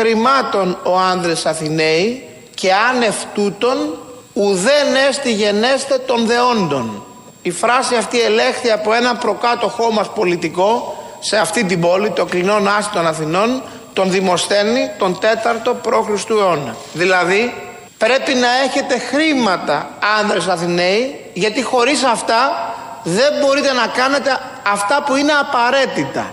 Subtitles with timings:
[0.00, 2.24] δίδει χρημάτων ο άνδρες Αθηναίοι
[2.54, 3.76] και άνευ τούτων
[4.32, 7.04] ουδέν έστι γενέστε των δεόντων.
[7.42, 12.68] Η φράση αυτή ελέγχθη από έναν προκάτοχό μας πολιτικό σε αυτή την πόλη, το κλεινόν
[12.68, 16.30] άστι των Αθηνών, τον Δημοσθένη, τον 4ο π.Χ.
[16.30, 16.76] αιώνα.
[16.92, 17.54] Δηλαδή,
[17.98, 19.88] πρέπει να έχετε χρήματα
[20.20, 24.38] άνδρες Αθηναίοι, γιατί χωρίς αυτά δεν μπορείτε να κάνετε
[24.72, 26.32] αυτά που είναι απαραίτητα.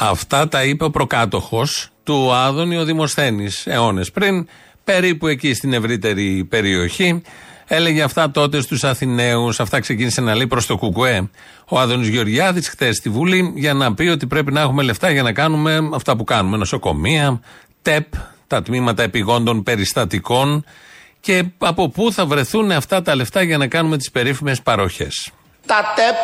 [0.00, 4.48] Αυτά τα είπε ο προκάτοχος του Άδωνη ο Δημοσθένης αιώνες πριν,
[4.84, 7.22] περίπου εκεί στην ευρύτερη περιοχή.
[7.66, 11.30] Έλεγε αυτά τότε στους Αθηναίους, αυτά ξεκίνησε να λέει προς το Κουκουέ.
[11.68, 15.22] Ο Άδωνης Γεωργιάδης χθες στη Βουλή για να πει ότι πρέπει να έχουμε λεφτά για
[15.22, 16.56] να κάνουμε αυτά που κάνουμε.
[16.56, 17.40] Νοσοκομεία,
[17.82, 18.06] ΤΕΠ,
[18.46, 20.64] τα τμήματα επιγόντων περιστατικών
[21.20, 25.30] και από πού θα βρεθούν αυτά τα λεφτά για να κάνουμε τις περίφημες παροχές.
[25.66, 26.16] Τα ΤΕΠ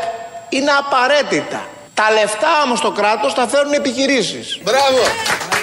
[0.48, 1.66] είναι απαραίτητα.
[1.94, 4.58] Τα λεφτά όμως το κράτος τα φέρουν οι επιχειρήσεις.
[4.62, 5.53] Μπράβο!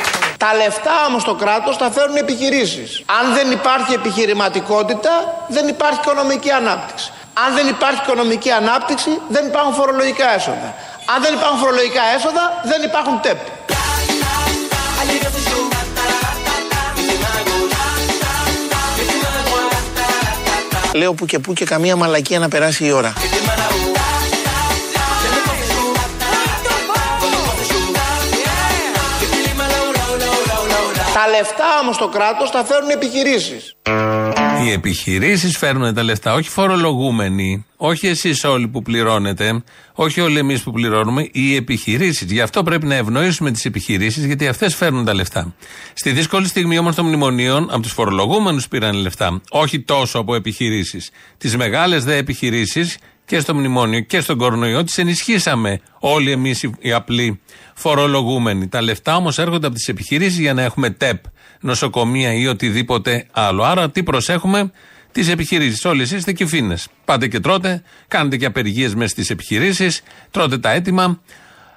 [0.44, 3.04] Τα λεφτά όμως το κράτος τα φέρουν οι επιχειρήσεις.
[3.20, 5.12] Αν δεν υπάρχει επιχειρηματικότητα,
[5.48, 7.12] δεν υπάρχει οικονομική ανάπτυξη.
[7.46, 10.76] Αν δεν υπάρχει οικονομική ανάπτυξη, δεν υπάρχουν φορολογικά έσοδα.
[11.16, 13.40] Αν δεν υπάρχουν φορολογικά έσοδα, δεν υπάρχουν ΤΕΠ.
[20.94, 23.14] Λέω που και που και καμία μαλακία να περάσει η ώρα.
[31.14, 33.76] Τα λεφτά όμως το κράτος τα φέρουν οι επιχειρήσεις.
[34.64, 40.62] Οι επιχειρήσεις φέρνουν τα λεφτά, όχι φορολογούμενοι, όχι εσείς όλοι που πληρώνετε, όχι όλοι εμείς
[40.62, 42.32] που πληρώνουμε, οι επιχειρήσεις.
[42.32, 45.54] Γι' αυτό πρέπει να ευνοήσουμε τις επιχειρήσεις, γιατί αυτές φέρνουν τα λεφτά.
[45.94, 51.10] Στη δύσκολη στιγμή όμως των μνημονίων, από τους φορολογούμενους πήραν λεφτά, όχι τόσο από επιχειρήσεις.
[51.38, 52.98] Τις μεγάλες δε επιχειρήσεις
[53.32, 57.42] και στο μνημόνιο και στον κορονοϊό τις ενισχύσαμε όλοι εμείς οι απλοί
[57.74, 58.68] φορολογούμενοι.
[58.68, 61.24] Τα λεφτά όμως έρχονται από τις επιχειρήσεις για να έχουμε ΤΕΠ,
[61.60, 63.64] νοσοκομεία ή οτιδήποτε άλλο.
[63.64, 64.72] Άρα τι προσέχουμε,
[65.12, 65.86] τις επιχειρήσεις.
[65.86, 66.88] Όλοι εσείς είστε κυφίνες.
[67.06, 71.20] Πάτε και τρώτε, κάνετε και απεργίες μέσα στις επιχειρήσεις, τρώτε τα έτοιμα,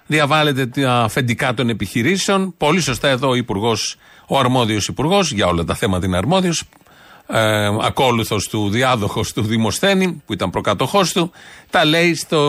[0.06, 2.54] διαβάλλετε τα αφεντικά των επιχειρήσεων.
[2.56, 6.64] Πολύ σωστά εδώ ο υπουργός, ο αρμόδιος υπουργός, για όλα τα θέματα είναι αρμόδιος,
[7.26, 11.32] ε, ακόλουθος του διάδοχος του Δημοσθένη, που ήταν προκατοχός του,
[11.70, 12.40] τα λέει στο,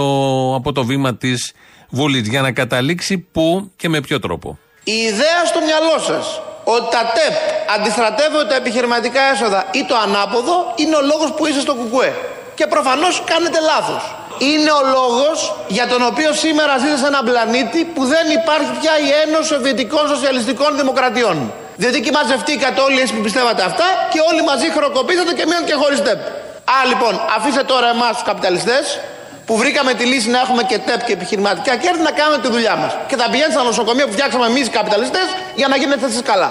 [0.57, 1.53] από το βήμα της
[1.89, 4.57] Βουλής για να καταλήξει πού και με ποιο τρόπο.
[4.83, 7.35] Η ιδέα στο μυαλό σας ότι τα ΤΕΠ
[7.75, 12.13] αντιστρατεύονται τα επιχειρηματικά έσοδα ή το ανάποδο είναι ο λόγος που είστε στο Κουκουέ.
[12.55, 14.03] Και προφανώς κάνετε λάθος.
[14.49, 15.37] Είναι ο λόγος
[15.67, 20.07] για τον οποίο σήμερα ζείτε σε έναν πλανήτη που δεν υπάρχει πια η Ένωση Σοβιετικών
[20.07, 21.37] Σοσιαλιστικών Δημοκρατιών.
[21.81, 25.77] Διότι εκεί μαζευτήκατε όλοι εσείς που πιστεύατε αυτά και όλοι μαζί χροκοπήσατε και μείνατε και
[25.81, 26.21] χωρίς ΤΕΠ.
[26.75, 28.99] Α, λοιπόν, αφήστε τώρα εμάς τους καπιταλιστές
[29.45, 32.75] που βρήκαμε τη λύση να έχουμε και ΤΕΠ και επιχειρηματικά κέρδη να κάνουμε τη δουλειά
[32.75, 32.91] μας.
[33.07, 36.49] Και θα πηγαίνετε στα νοσοκομεία που φτιάξαμε εμείς οι καπιταλιστές για να γίνετε εσείς καλά.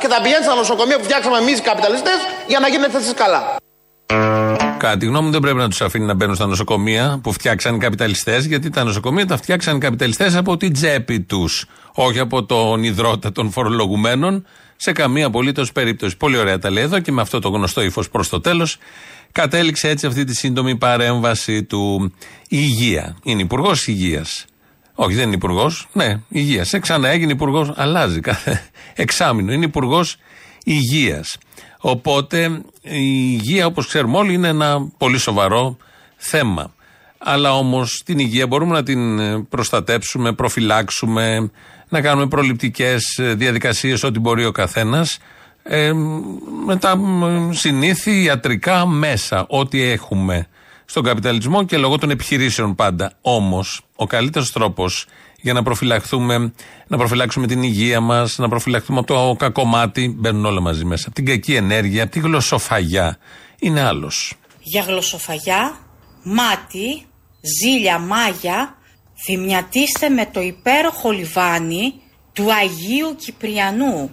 [0.00, 3.40] Και θα πηγαίνετε στα νοσοκομεία που φτιάξαμε εμείς οι καπιταλιστές για να γίνετε εσείς καλά.
[4.82, 8.44] Κάτι γνώμη δεν πρέπει να τους αφήνει να μπαίνουν στα νοσοκομεία που φτιάξαν οι καπιταλιστές,
[8.44, 11.66] γιατί τα νοσοκομεία τα φτιάξαν οι καπιταλιστές από την τσέπη τους.
[11.92, 16.16] Όχι από τον υδρότα των φορολογουμένων, σε καμία απολύτως περίπτωση.
[16.16, 18.78] Πολύ ωραία τα λέει εδώ και με αυτό το γνωστό ύφος προς το τέλος.
[19.32, 22.12] Κατέληξε έτσι αυτή τη σύντομη παρέμβαση του.
[22.48, 23.16] Η υγεία.
[23.22, 24.44] Είναι υπουργός υγείας.
[24.94, 25.88] Όχι, δεν είναι υπουργός.
[25.92, 26.68] Ναι, υγείας.
[26.68, 27.72] Σε ξανά έγινε υπουργός.
[27.76, 28.62] Αλλάζει κάθε
[28.94, 29.52] εξάμεινο.
[29.52, 30.16] Είναι υπουργός
[30.64, 31.36] υγείας.
[31.78, 33.00] Οπότε η
[33.32, 35.76] υγεία, όπως ξέρουμε όλοι, είναι ένα πολύ σοβαρό
[36.16, 36.74] θέμα.
[37.18, 41.50] Αλλά όμως την υγεία μπορούμε να την προστατέψουμε, προφυλάξουμε,
[41.88, 45.18] να κάνουμε προληπτικές διαδικασίες ό,τι μπορεί ο καθένας.
[45.62, 45.92] Ε,
[46.66, 47.00] με τα
[47.50, 50.46] συνήθη ιατρικά μέσα, ό,τι έχουμε
[50.84, 53.12] στον καπιταλισμό και λόγω των επιχειρήσεων πάντα.
[53.20, 55.06] Όμως, ο καλύτερος τρόπος
[55.42, 56.52] για να προφυλαχθούμε,
[56.86, 61.04] να προφυλάξουμε την υγεία μας, να προφυλαχθούμε από το κακομάτι, μπαίνουν όλα μαζί μέσα.
[61.06, 63.18] Από την κακή ενέργεια, από τη γλωσσοφαγιά.
[63.58, 64.34] Είναι άλλος.
[64.60, 65.78] Για γλωσσοφαγιά,
[66.22, 67.06] μάτι,
[67.60, 68.76] ζήλια, μάγια,
[69.24, 71.92] θυμιατίστε με το υπέροχο λιβάνι
[72.32, 74.10] του Αγίου Κυπριανού.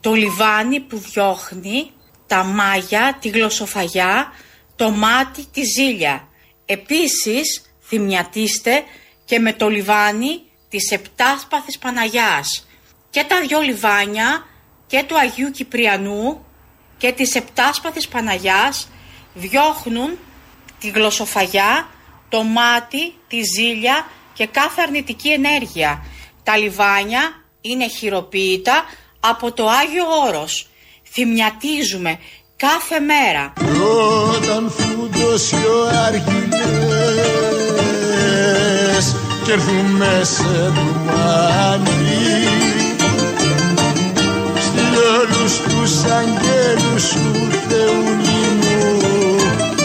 [0.00, 1.90] Το λιβάνι που διώχνει
[2.26, 4.32] τα μάγια, τη γλωσσοφαγιά,
[4.76, 6.28] το μάτι, τη ζήλια.
[6.64, 8.82] Επίσης θυμιατίστε
[9.24, 10.40] και με το λιβάνι
[10.72, 12.66] της Επτάσπαθης Παναγιάς.
[13.10, 14.46] Και τα δυο λιβάνια
[14.86, 16.44] και του Αγίου Κυπριανού
[16.98, 18.88] και της Επτάσπαθης Παναγιάς
[19.34, 20.18] διώχνουν
[20.80, 21.88] τη γλωσσοφαγιά,
[22.28, 26.04] το μάτι, τη ζήλια και κάθε αρνητική ενέργεια.
[26.42, 28.84] Τα λιβάνια είναι χειροποίητα
[29.20, 30.68] από το Άγιο Όρος.
[31.12, 32.18] Θυμιατίζουμε
[32.56, 33.52] κάθε μέρα.
[34.36, 35.30] Όταν φούντο
[36.06, 37.61] αρχινές
[39.44, 41.90] κι έρθουμε σε ντουμάνι
[44.64, 47.30] Στείλ όλους τους αγγέλους σου
[47.68, 49.02] Θεούλη μου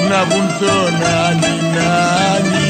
[0.09, 0.93] να βγουν τον
[1.25, 2.67] Ανινάνι.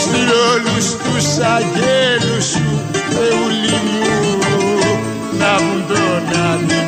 [0.00, 1.26] Στείλ όλους τους
[1.56, 2.80] αγγέλους σου
[3.10, 4.10] Θεούλη μου
[5.38, 6.81] να βγουν τον Ανινάνι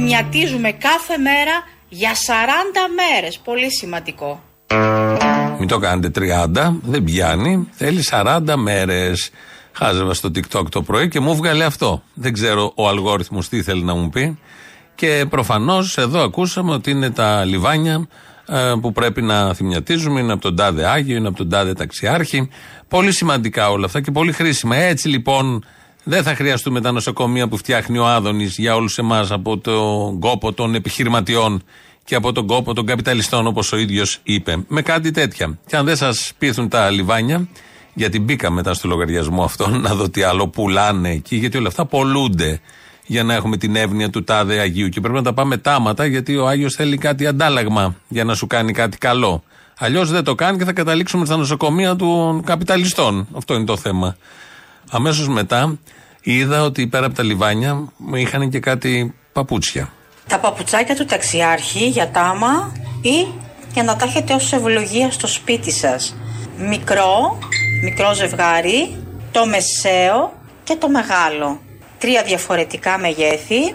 [0.00, 1.52] Θυμιατίζουμε κάθε μέρα
[1.88, 2.14] για 40
[2.96, 3.38] μέρες.
[3.38, 4.42] Πολύ σημαντικό.
[5.58, 6.10] Μην το κάνετε
[6.54, 7.68] 30, δεν πιάνει.
[7.70, 9.30] Θέλει 40 μέρες.
[9.72, 12.02] Χάζευα στο TikTok το πρωί και μου βγάλε αυτό.
[12.14, 14.38] Δεν ξέρω ο αλγόριθμος τι θέλει να μου πει.
[14.94, 18.08] Και προφανώς εδώ ακούσαμε ότι είναι τα λιβάνια
[18.48, 20.20] ε, που πρέπει να θυμιατίζουμε.
[20.20, 22.48] Είναι από τον τάδε Άγιο, είναι από τον τάδε Ταξιάρχη.
[22.88, 24.76] Πολύ σημαντικά όλα αυτά και πολύ χρήσιμα.
[24.76, 25.64] Έτσι λοιπόν
[26.08, 30.52] δεν θα χρειαστούμε τα νοσοκομεία που φτιάχνει ο Άδωνης για όλους εμάς από τον κόπο
[30.52, 31.62] των επιχειρηματιών
[32.04, 34.64] και από τον κόπο των καπιταλιστών, όπως ο ίδιος είπε.
[34.68, 35.58] Με κάτι τέτοια.
[35.66, 37.48] Και αν δεν σας πείθουν τα λιβάνια,
[37.94, 41.84] γιατί μπήκα μετά στο λογαριασμό αυτό να δω τι άλλο πουλάνε εκεί, γιατί όλα αυτά
[41.84, 42.60] πολλούνται
[43.06, 44.88] για να έχουμε την εύνοια του τάδε Αγίου.
[44.88, 48.46] Και πρέπει να τα πάμε τάματα, γιατί ο Άγιος θέλει κάτι αντάλλαγμα για να σου
[48.46, 49.42] κάνει κάτι καλό.
[49.78, 53.28] Αλλιώς δεν το κάνει και θα καταλήξουμε στα νοσοκομεία των καπιταλιστών.
[53.36, 54.16] Αυτό είναι το θέμα.
[54.90, 55.78] Αμέσως μετά
[56.20, 59.92] είδα ότι πέρα από τα λιβάνια είχαν και κάτι παπούτσια.
[60.28, 63.26] Τα παπουτσάκια του ταξιάρχη για τάμα ή
[63.72, 66.16] για να τα έχετε ως ευλογία στο σπίτι σας.
[66.56, 67.38] Μικρό,
[67.82, 70.32] μικρό ζευγάρι, το μεσαίο
[70.64, 71.60] και το μεγάλο.
[71.98, 73.74] Τρία διαφορετικά μεγέθη,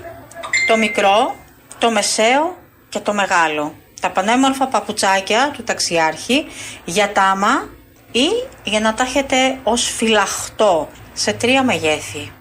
[0.67, 1.35] το μικρό,
[1.79, 2.57] το μεσαίο
[2.89, 3.73] και το μεγάλο.
[4.01, 6.45] Τα πανέμορφα παπουτσάκια του ταξιάρχη
[6.85, 7.69] για τάμα
[8.11, 8.27] ή
[8.63, 12.31] για να τα έχετε ως φυλαχτό σε τρία μεγέθη.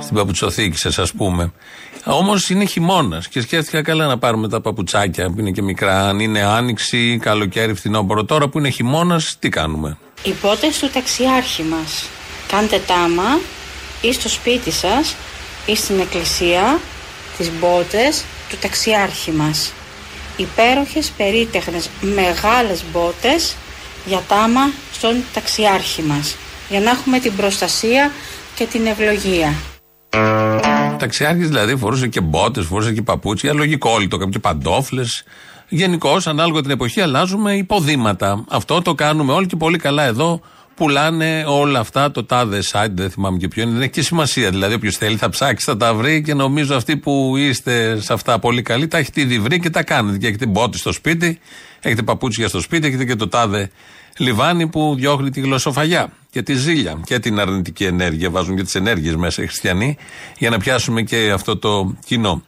[0.00, 1.52] Στην παπουτσοθήκη σα, ας πούμε.
[2.04, 6.08] Όμως είναι χειμώνας και σκέφτηκα καλά να πάρουμε τα παπουτσάκια που είναι και μικρά.
[6.08, 8.24] Αν είναι άνοιξη, καλοκαίρι, φθινόπωρο.
[8.24, 12.08] Τώρα που είναι χειμώνας, τι κάνουμε; Οι μπότες του ταξιάρχη μας.
[12.48, 13.38] Κάντε τάμα
[14.00, 15.16] ή στο σπίτι σας
[15.66, 16.80] ή στην εκκλησία
[17.38, 19.72] τις μπότες του ταξιάρχη μας.
[20.36, 23.56] Υπέροχες, περίτεχνες, μεγάλες μπότες
[24.06, 26.36] για τάμα στον ταξιάρχη μας.
[26.68, 28.10] Για να έχουμε την προστασία
[28.54, 29.52] και την ευλογία.
[30.98, 33.52] Ταξιάρχης δηλαδή φορούσε και μπότες, φορούσε και παπούτσια.
[33.52, 35.24] Λογικό όλοι το κάνουν και παντόφλες.
[35.68, 38.44] Γενικώς, ανάλογα την εποχή, αλλάζουμε υποδήματα.
[38.48, 40.40] Αυτό το κάνουμε όλοι και πολύ καλά εδώ.
[40.78, 44.50] Πουλάνε όλα αυτά το τάδε site, δεν θυμάμαι και ποιο είναι, δεν έχει και σημασία.
[44.50, 48.38] Δηλαδή, όποιος θέλει θα ψάξει, θα τα βρει και νομίζω αυτοί που είστε σε αυτά
[48.38, 50.18] πολύ καλοί τα έχετε ήδη βρει και τα κάνετε.
[50.18, 51.38] Και έχετε μπότε στο σπίτι,
[51.80, 53.70] έχετε παπούτσια στο σπίτι, έχετε και το τάδε
[54.16, 58.30] λιβάνι που διώχνει τη γλωσσοφαγιά και τη ζήλια και την αρνητική ενέργεια.
[58.30, 59.96] Βάζουν και τις ενέργειες μέσα οι χριστιανοί
[60.38, 62.42] για να πιάσουμε και αυτό το κοινό.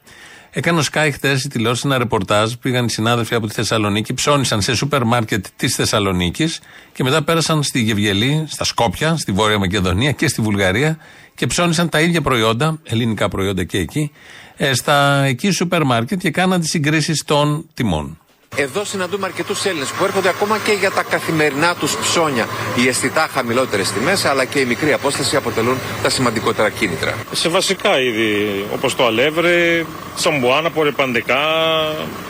[0.53, 2.53] Έκανε ο Sky χτε η τηλεόραση ένα ρεπορτάζ.
[2.53, 6.61] Πήγαν οι συνάδελφοι από τη Θεσσαλονίκη, ψώνησαν σε σούπερ μάρκετ της Θεσσαλονίκης
[6.93, 10.99] και μετά πέρασαν στη Γευγελή, στα Σκόπια, στη Βόρεια Μακεδονία και στη Βουλγαρία
[11.35, 14.11] και ψώνησαν τα ίδια προϊόντα, ελληνικά προϊόντα και εκεί,
[14.57, 18.19] ε, στα εκεί σούπερ μάρκετ και κάναν τις συγκρίσεις των τιμών.
[18.57, 22.49] Εδώ συναντούμε αρκετούς Έλληνες που έρχονται ακόμα και για τα καθημερινά τους ψώνια.
[22.77, 27.15] Οι αισθητά χαμηλότερες τιμές αλλά και η μικρή απόσταση αποτελούν τα σημαντικότερα κίνητρα.
[27.33, 31.39] Σε βασικά είδη όπως το αλεύρι, σαμπουάνα, πορεπαντικά,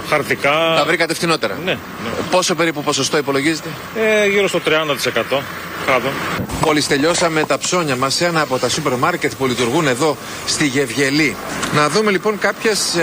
[0.08, 0.74] χαρτικά.
[0.76, 1.58] Τα βρήκατε φθηνότερα.
[1.64, 1.78] Ναι, ναι.
[2.30, 5.42] Πόσο περίπου ποσοστό υπολογίζετε, Ε, γύρω στο 30% κάτω.
[6.64, 10.66] Μόλις τελειώσαμε τα ψώνια μας σε ένα από τα σούπερ μάρκετ που λειτουργούν εδώ στη
[10.66, 11.36] Γευγελή.
[11.74, 12.96] Να δούμε λοιπόν κάποιες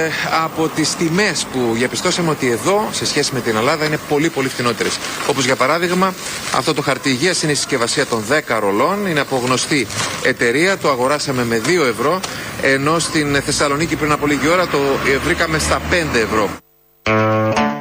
[0.43, 4.48] από τις τιμές που διαπιστώσαμε ότι εδώ σε σχέση με την Ελλάδα είναι πολύ πολύ
[4.48, 4.89] φθηνότερε.
[5.29, 6.13] Όπως για παράδειγμα
[6.55, 9.07] αυτό το χαρτί υγείας είναι η συσκευασία των 10 ρολών.
[9.07, 9.88] Είναι από γνωστή
[10.24, 10.77] εταιρεία.
[10.77, 12.19] Το αγοράσαμε με 2 ευρώ.
[12.62, 14.79] Ενώ στην Θεσσαλονίκη πριν από λίγη ώρα το
[15.24, 16.50] βρήκαμε στα 5 ευρώ.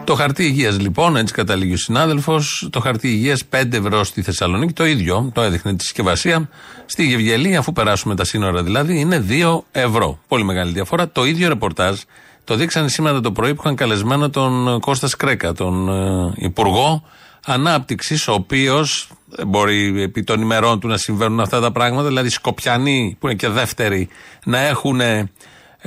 [0.06, 4.72] Το χαρτί υγείας λοιπόν, έτσι καταλήγει ο συνάδελφος, το χαρτί υγείας 5 ευρώ στη Θεσσαλονίκη,
[4.72, 6.48] το ίδιο, το έδειχνε τη συσκευασία.
[6.86, 10.18] Στη Γευγελή, αφού περάσουμε τα σύνορα δηλαδή, είναι 2 ευρώ.
[10.28, 11.08] Πολύ μεγάλη διαφορά.
[11.08, 11.98] Το ίδιο ρεπορτάζ
[12.44, 17.02] το δείξανε σήμερα το πρωί που είχαν καλεσμένο τον Κώστας Σκρέκα, τον ε, Υπουργό
[17.46, 22.08] Ανάπτυξης, ο οποίος δεν μπορεί επί των ημερών του να συμβαίνουν αυτά τα πράγματα.
[22.08, 24.08] Δηλαδή, Σκοπιανοί, που είναι και δεύτεροι,
[24.44, 25.00] να έχουν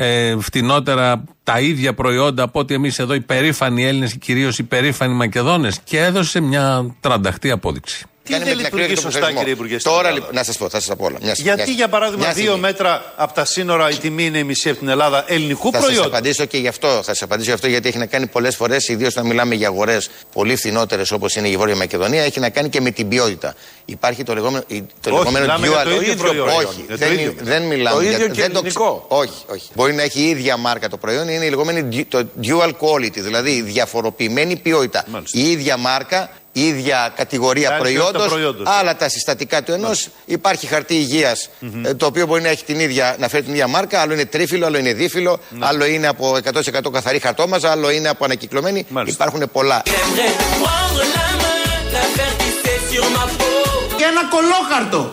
[0.02, 4.64] ε, φτηνότερα τα ίδια προϊόντα από ότι εμείς εδώ οι περήφανοι Έλληνες και κυρίως οι
[4.64, 5.80] περήφανοι Μακεδόνες.
[5.84, 8.06] Και έδωσε μια τρανταχτή απόδειξη.
[8.30, 9.40] Κάνει δεν με την λειτουργεί ακρίβεια και τον σωστά, πληθωρισμό.
[9.40, 10.16] κύριε Υπουργέ, στην Τώρα Ελλάδα.
[10.20, 11.18] λοιπόν, να σας πω, θα σας πω όλα.
[11.22, 12.62] Μια, Γιατί, μια- για παράδειγμα, μια δύο στιγμή.
[12.62, 15.86] μέτρα από τα σύνορα η τιμή είναι η μισή από την Ελλάδα ελληνικού Θα σας
[15.86, 16.12] προϊόντος.
[16.12, 16.88] απαντήσω και γι' αυτό.
[16.88, 19.68] Θα σας απαντήσω γι' αυτό γιατί έχει να κάνει πολλές φορές, ιδίως όταν μιλάμε για
[19.68, 23.56] αγορές πολύ φθηνότερες όπως είναι η Βόρεια Μακεδονία, έχει να κάνει και με την ποιότητα.
[23.86, 26.02] Υπάρχει το λεγόμενο, η- το Όχι, λεγόμενο μιλάμε για το dual.
[26.02, 26.48] ίδιο προϊόν.
[26.50, 27.34] Όχι, Για το δεν, ίδιο.
[27.42, 29.06] δεν μιλάμε Το για ίδιο και δεν το ελληνικό.
[29.10, 29.70] ξε- Όχι, όχι.
[29.76, 33.12] Μπορεί να έχει η ίδια μάρκα το προϊόν, είναι η λεγόμενη du- το dual quality,
[33.18, 35.04] δηλαδή η διαφοροποιημένη ποιότητα.
[35.08, 35.40] Μάλιστα.
[35.40, 38.68] Η ίδια μάρκα, η ίδια κατηγορία Κάνει ποιότητα προϊόντος, προϊόντος.
[38.80, 40.10] άλλα τα συστατικά του ενός.
[40.26, 41.50] Υπάρχει χαρτί υγείας,
[41.86, 44.26] ε, το οποίο μπορεί να έχει την ίδια, να φέρει την ίδια μάρκα, άλλο είναι
[44.26, 48.86] τρίφυλλο, άλλο είναι δίφυλλο, άλλο είναι από 100% καθαρή χαρτόμαζα, άλλο είναι από ανακυκλωμένη.
[48.90, 49.24] Μάλιστα.
[49.26, 49.82] Υπάρχουν πολλά.
[49.86, 53.96] J'aimerais te prendre la main, la faire glisser sur ma peau.
[53.98, 55.10] Και ένα κολόχαρτο.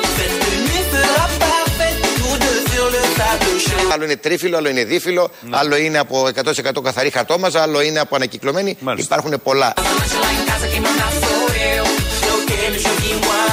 [3.93, 6.29] Άλλο είναι τρίφυλλο, άλλο είναι δίφυλλο, άλλο είναι από
[6.77, 8.77] 100% καθαρή χαρτόμαζα, άλλο είναι από ανακυκλωμένη.
[8.81, 9.15] Μάλιστα.
[9.15, 9.73] Υπάρχουν πολλά.
[9.77, 11.85] Essa noite lá em casa quem manda sou eu.
[12.25, 13.45] Choquei, me choquei moi.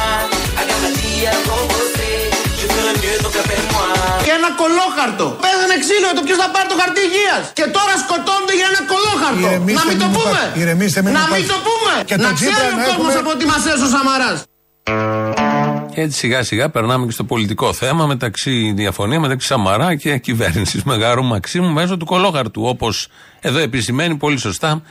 [0.62, 2.10] Agarradinha com você.
[2.60, 3.90] Je ferais mieux donc appelle-moi.
[4.26, 5.26] Και ένα κολόχαρτο.
[5.46, 9.46] Πέθανε ξύλο το ποιος θα πάρει το χαρτί υγείας; Και τώρα σκοτώνονται για ένα κολόχαρτο.
[9.50, 10.42] Ηρεμήστε, να μην το μην πούμε.
[10.44, 11.50] υπά- ηρεμήστε, μην να μην υπάρξει.
[11.54, 11.94] το πούμε.
[12.10, 14.38] Και να τον Τσίπρα ξέρει ο να κόσμος έχουμε- από τι μας έσωσε ο Σαμαράς.
[15.94, 20.84] Και έτσι σιγά σιγά περνάμε και στο πολιτικό θέμα μεταξύ διαφωνία μεταξύ Σαμαρά και κυβέρνησης
[20.84, 22.64] Μεγάρου Μαξίμου μέσω του κολόχαρτου.
[22.66, 23.08] Όπως
[23.40, 24.82] εδώ επισημαίνει πολύ σωστά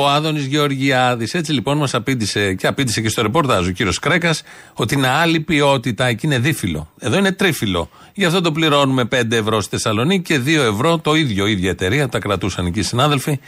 [0.00, 1.34] ο Άδωνης Γεωργιάδης.
[1.34, 4.42] Έτσι λοιπόν μας απήντησε και απήντησε και στο ρεπορτάζ ο κύριος Κρέκας
[4.74, 6.06] ότι είναι άλλη ποιότητα.
[6.06, 6.90] Εκεί είναι δίφυλλο.
[6.98, 7.90] Εδώ είναι τρίφυλλο.
[8.14, 11.70] Γι' αυτό το πληρώνουμε 5 ευρώ στη Θεσσαλονίκη και 2 ευρώ το ίδιο, η ίδια
[11.70, 12.08] εταιρεία.
[12.08, 13.40] Τα κρατούσαν εκεί οι συνάδελφοι.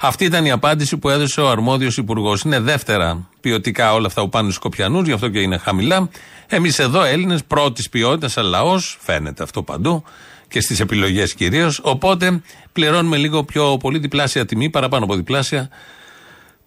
[0.00, 2.42] Αυτή ήταν η απάντηση που έδωσε ο αρμόδιος υπουργός.
[2.42, 6.08] Είναι δεύτερα ποιοτικά όλα αυτά που πάνε στους Σκοπιανούς, γι' αυτό και είναι χαμηλά.
[6.46, 10.04] Εμείς εδώ Έλληνες πρώτης ποιότητας, σαν λαός, φαίνεται αυτό παντού
[10.48, 11.80] και στις επιλογές κυρίως.
[11.82, 12.40] Οπότε
[12.72, 15.68] πληρώνουμε λίγο πιο πολύ διπλάσια τιμή, παραπάνω από διπλάσια,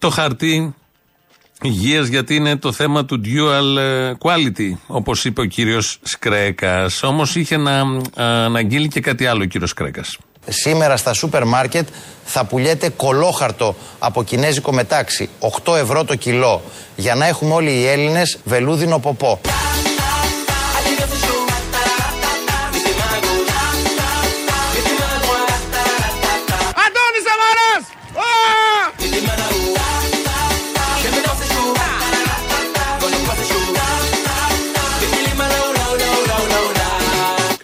[0.00, 0.74] το χαρτί
[1.62, 7.02] υγείας γιατί είναι το θέμα του dual ε, quality όπως είπε ο κύριος Σκρέκας.
[7.02, 7.78] Όμως είχε να
[8.16, 10.18] ε, αναγγείλει και κάτι άλλο ο κύριος Σκρέκας.
[10.48, 11.88] Σήμερα στα σούπερ μάρκετ
[12.24, 15.28] θα πουλιέται κολόχαρτο από κινέζικο μετάξι,
[15.64, 16.62] 8 ευρώ το κιλό,
[16.96, 19.40] για να έχουμε όλοι οι Έλληνες βελούδινο ποπό.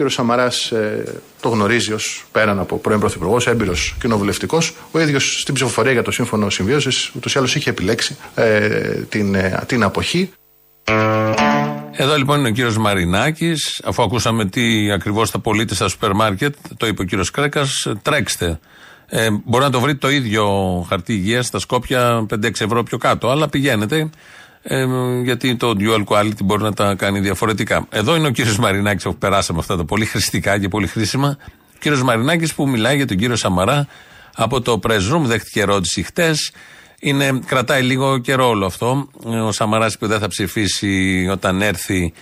[0.06, 0.10] Κ.
[0.10, 0.72] Σαμαράς
[1.40, 4.74] το γνωρίζει ως πέραν από πρώην Πρωθυπουργός, έμπειρος κοινοβουλευτικός.
[4.90, 8.68] Ο ίδιος στην ψηφοφορία για το σύμφωνο συμβίωσης ούτως ή άλλως είχε επιλέξει ε,
[9.08, 10.32] την, ε, την αποχή.
[11.92, 13.80] Εδώ λοιπόν είναι ο κύριος Μαρινάκης.
[13.84, 18.58] Αφού ακούσαμε τι ακριβώς θα πωλείτε στα σούπερ μάρκετ, το είπε ο κύριος Κρέκας, τρέξτε.
[19.08, 20.46] Ε, μπορεί να το βρείτε το ίδιο
[20.88, 24.10] χαρτί υγείας στα Σκόπια 5-6 ευρώ πιο κάτω, αλλά πηγαίνετε.
[24.68, 24.86] Ε,
[25.22, 27.86] γιατί το dual quality μπορεί να τα κάνει διαφορετικά.
[27.90, 31.36] Εδώ είναι ο κύριος Μαρινάκης, αφού περάσαμε αυτά τα πολύ χρηστικά και πολύ χρήσιμα.
[31.48, 33.86] Ο κύριος Μαρινάκης που μιλάει για τον κύριο Σαμαρά
[34.34, 36.52] από το press room, δέχτηκε ερώτηση χτες.
[37.00, 39.08] Είναι, κρατάει λίγο καιρό όλο αυτό.
[39.44, 42.12] Ο Σαμαράς είπε δεν θα ψηφίσει όταν έρθει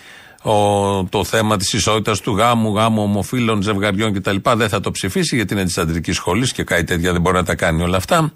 [0.43, 4.37] ο, το θέμα της ισότητας του γάμου, γάμου ομοφύλων, ζευγαριών κτλ.
[4.57, 7.45] Δεν θα το ψηφίσει γιατί είναι της αντρικής σχολής και κάτι τέτοια δεν μπορεί να
[7.45, 8.33] τα κάνει όλα αυτά.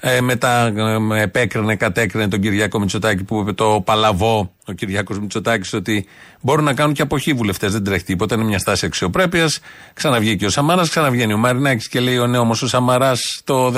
[0.00, 0.72] Ε, μετά
[1.14, 6.06] ε, επέκρινε, κατέκρινε τον Κυριάκο Μητσοτάκη που είπε το παλαβό ο Κυριάκος Μητσοτάκης ότι
[6.40, 7.72] μπορούν να κάνουν και αποχή βουλευτές.
[7.72, 9.60] Δεν τρέχει τίποτα, είναι μια στάση αξιοπρέπειας.
[9.94, 13.74] Ξαναβγήκε ο Σαμάρα, ξαναβγαίνει ο Μαρινάκης και λέει: Ο νέο όμω ο Σαμαράς το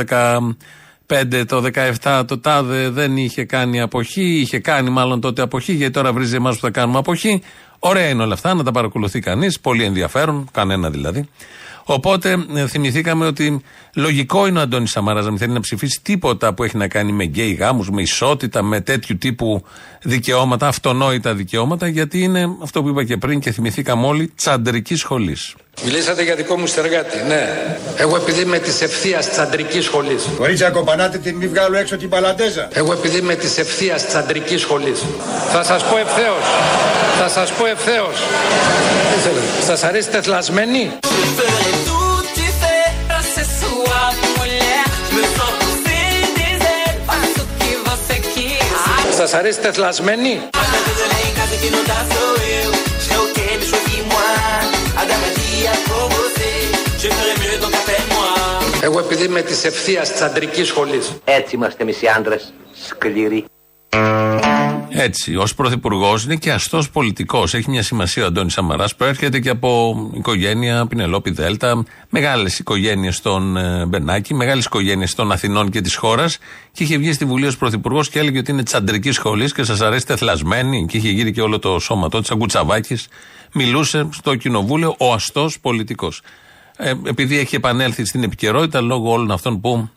[1.09, 1.65] 15, το
[2.03, 4.39] 17, το τάδε δεν είχε κάνει αποχή.
[4.41, 7.43] Είχε κάνει μάλλον τότε αποχή, γιατί τώρα βρίζει εμάς που θα κάνουμε αποχή.
[7.79, 9.61] Ωραία είναι όλα αυτά, να τα παρακολουθεί κανείς.
[9.61, 11.29] Πολύ ενδιαφέρον, κανένα δηλαδή.
[11.91, 13.61] Οπότε ε, θυμηθήκαμε ότι
[13.95, 17.13] λογικό είναι ο Αντώνης Σαμαρά να μην θέλει να ψηφίσει τίποτα που έχει να κάνει
[17.13, 19.63] με γκέι γάμους, με ισότητα, με τέτοιου τύπου
[20.03, 25.55] δικαιώματα, αυτονόητα δικαιώματα, γιατί είναι αυτό που είπα και πριν και θυμηθήκαμε όλοι, τσαντρική σχολής.
[25.85, 27.67] Μιλήσατε για δικό μου στεργάτη, ναι.
[27.97, 30.29] Εγώ επειδή είμαι της ευθείας τσαντρική σχολής.
[30.37, 32.69] Κορίτσια, κοπανάτε την μη βγάλω έξω την παλαντέζα.
[32.73, 35.05] Εγώ επειδή είμαι της ευθείας τσαντρική σχολής.
[35.53, 36.45] Θα σας πω ευθέως.
[37.19, 38.17] Θα σας πω ευθέως.
[39.67, 42.09] Σας αρέσει τεθλασμένη; Je ferai tout,
[55.59, 56.51] Agarradinha com você.
[57.03, 58.83] Je ferai mieux donc appelle-moi.
[58.83, 61.13] Εγώ επειδή είμαι της ευθείας τσαντρική σχολής.
[61.25, 62.53] Έτσι είμαστε εμείς οι άντρες,
[62.87, 63.45] σκληροί.
[65.01, 67.55] Έτσι, ως πρωθυπουργός είναι και αστός πολιτικός.
[67.55, 68.95] Έχει μια σημασία ο Αντώνης Σαμαράς.
[68.95, 75.71] Προέρχεται και από οικογένεια Πινελόπη Δέλτα, μεγάλες οικογένειες των ε, Μπενάκη, μεγάλες οικογένειες των Αθηνών
[75.71, 76.39] και της χώρας.
[76.73, 79.65] Και είχε βγει στη Βουλή ως πρωθυπουργός και έλεγε ότι είναι τη αντρική σχολής και
[79.65, 80.87] σας αρέσει τεθλασμένη.
[80.87, 82.99] Και είχε γύρει και όλο το σώμα του, σαν κουτσαβάκι.
[83.53, 86.23] Μιλούσε στο κοινοβούλιο ο αστός πολιτικός.
[86.77, 89.89] Ε, επειδή έχει επανέλθει στην επικαιρότητα λόγω όλων αυτών που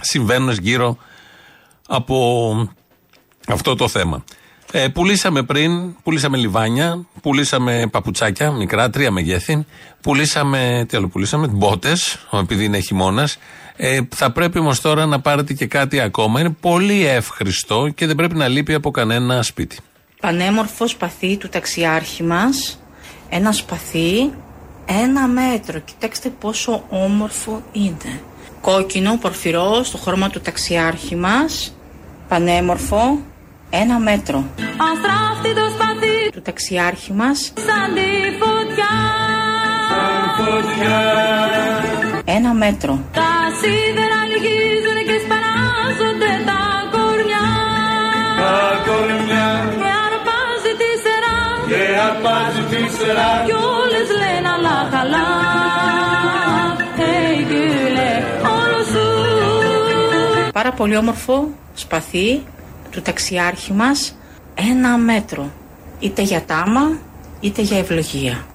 [0.00, 0.98] συμβαίνουν γύρω
[1.88, 2.74] από
[3.48, 4.24] αυτό το θέμα.
[4.74, 9.66] Ε, πουλήσαμε πριν, πουλήσαμε λιβάνια, πουλήσαμε παπουτσάκια, μικρά, τρία μεγέθη.
[10.00, 13.38] Πουλήσαμε, τι άλλο πουλήσαμε, μπότες, επειδή είναι χειμώνας.
[13.76, 16.40] Ε, θα πρέπει όμως τώρα να πάρετε και κάτι ακόμα.
[16.40, 19.76] Είναι πολύ εύχριστο και δεν πρέπει να λείπει από κανένα σπίτι.
[20.20, 22.80] Πανέμορφος σπαθί του ταξιάρχη μας,
[23.28, 24.32] ένα σπαθί,
[24.86, 25.78] ένα μέτρο.
[25.78, 28.20] Κοιτάξτε πόσο όμορφο είναι.
[28.60, 31.76] Κόκκινο, πορφυρό, στο χρώμα του ταξιάρχη μας,
[32.28, 33.18] πανέμορφο,
[33.80, 34.44] ένα μέτρο.
[34.90, 38.08] Αστράφτητο σπαθί του ταξιάρχη μας, σαν τη
[38.40, 38.94] φωτιά.
[42.24, 42.94] Ένα μέτρο.
[43.12, 46.60] Τα σίδερα λυγίζουν και σπαράζονται τα
[46.94, 47.46] κορμιά.
[48.42, 49.48] Τα κορμιά
[49.82, 51.38] Και αρπάζει τη σειρά.
[51.70, 55.26] και αρπάζει τη σειρά Κι όλες λένε αλλά καλά.
[57.00, 58.12] Hey, κυλέ,
[58.56, 59.06] όλο σου.
[60.52, 62.42] Πάρα πολύ όμορφο σπαθί
[62.92, 64.16] του ταξιάρχη μας.
[64.54, 65.52] Ένα μέτρο.
[65.98, 66.98] Είτε για τάμα,
[67.40, 68.46] είτε για ευλογία.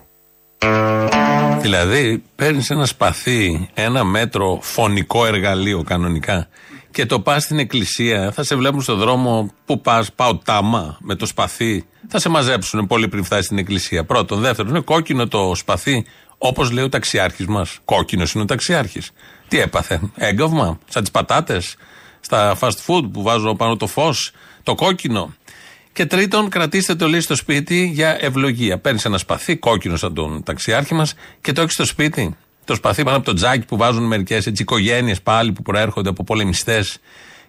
[1.62, 6.48] Δηλαδή, παίρνεις ένα σπαθί, ένα μέτρο φωνικό εργαλείο κανονικά
[6.92, 11.16] και το πας στην εκκλησία, θα σε βλέπουν στον δρόμο που πας, πάω τάμα με
[11.16, 14.06] το σπαθί, θα σε μαζέψουν πολύ πριν φτάσεις στην εκκλησία.
[14.06, 14.40] Πρώτον.
[14.40, 16.06] Δεύτερον, είναι κόκκινο το σπαθί,
[16.38, 17.80] όπως λέει ο ταξιάρχης μας.
[17.86, 19.12] Κόκκινος είναι ο ταξιάρχης.
[19.48, 21.76] Τι έπαθε, έγκαυμα, σαν τις πατάτες,
[22.28, 24.32] στα fast food που βάζω πάνω το φως,
[24.64, 25.34] το κόκκινο.
[25.94, 28.78] Και τρίτον, κρατήστε το λέει στο σπίτι για ευλογία.
[28.78, 32.36] Παίρνεις ένα σπαθί, κόκκινο σαν τον ταξιάρχη μας, και το έχεις στο σπίτι.
[32.66, 36.24] Το σπαθί πάνω από το τζάκι που βάζουν μερικές έτσι οικογένειες πάλι που προέρχονται από
[36.24, 37.00] πολεμιστές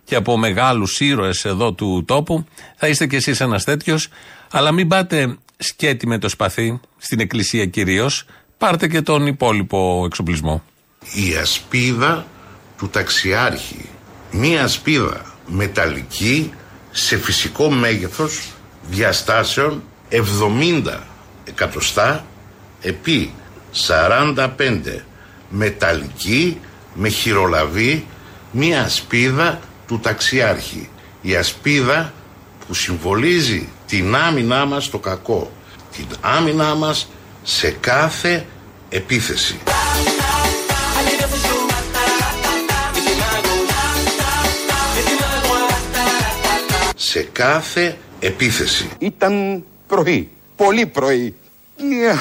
[0.05, 2.45] και από μεγάλους ήρωες εδώ του τόπου.
[2.77, 4.09] Θα είστε κι εσείς ένας τέτοιος.
[4.51, 8.25] Αλλά μην πάτε σκέτη με το σπαθί, στην εκκλησία κυρίως.
[8.59, 10.63] Πάρτε και τον υπόλοιπο εξοπλισμό.
[11.15, 12.27] η ασπίδα
[12.79, 13.89] του ταξιάρχη.
[14.31, 16.53] Μίας ασπίδα μεταλλική
[16.91, 18.53] σε φυσικό μέγεθος
[18.91, 20.99] διαστάσεων 70
[21.45, 22.25] εκατοστά
[22.81, 23.35] επί
[23.89, 24.47] 45
[25.49, 26.61] μεταλλική
[26.95, 28.07] με χειρολαβή
[28.51, 30.89] μίας ασπίδα του ταξιάρχη.
[31.21, 32.13] Η ασπίδα
[32.67, 35.53] που συμβολίζει την άμυνά μας στο κακό.
[35.97, 37.09] Την άμυνά μας
[37.43, 38.47] σε κάθε
[38.89, 39.59] επίθεση.
[47.09, 48.89] Σε κάθε επίθεση.
[48.99, 51.35] Ήταν πρωί, πολύ πρωί.
[51.79, 52.21] Μια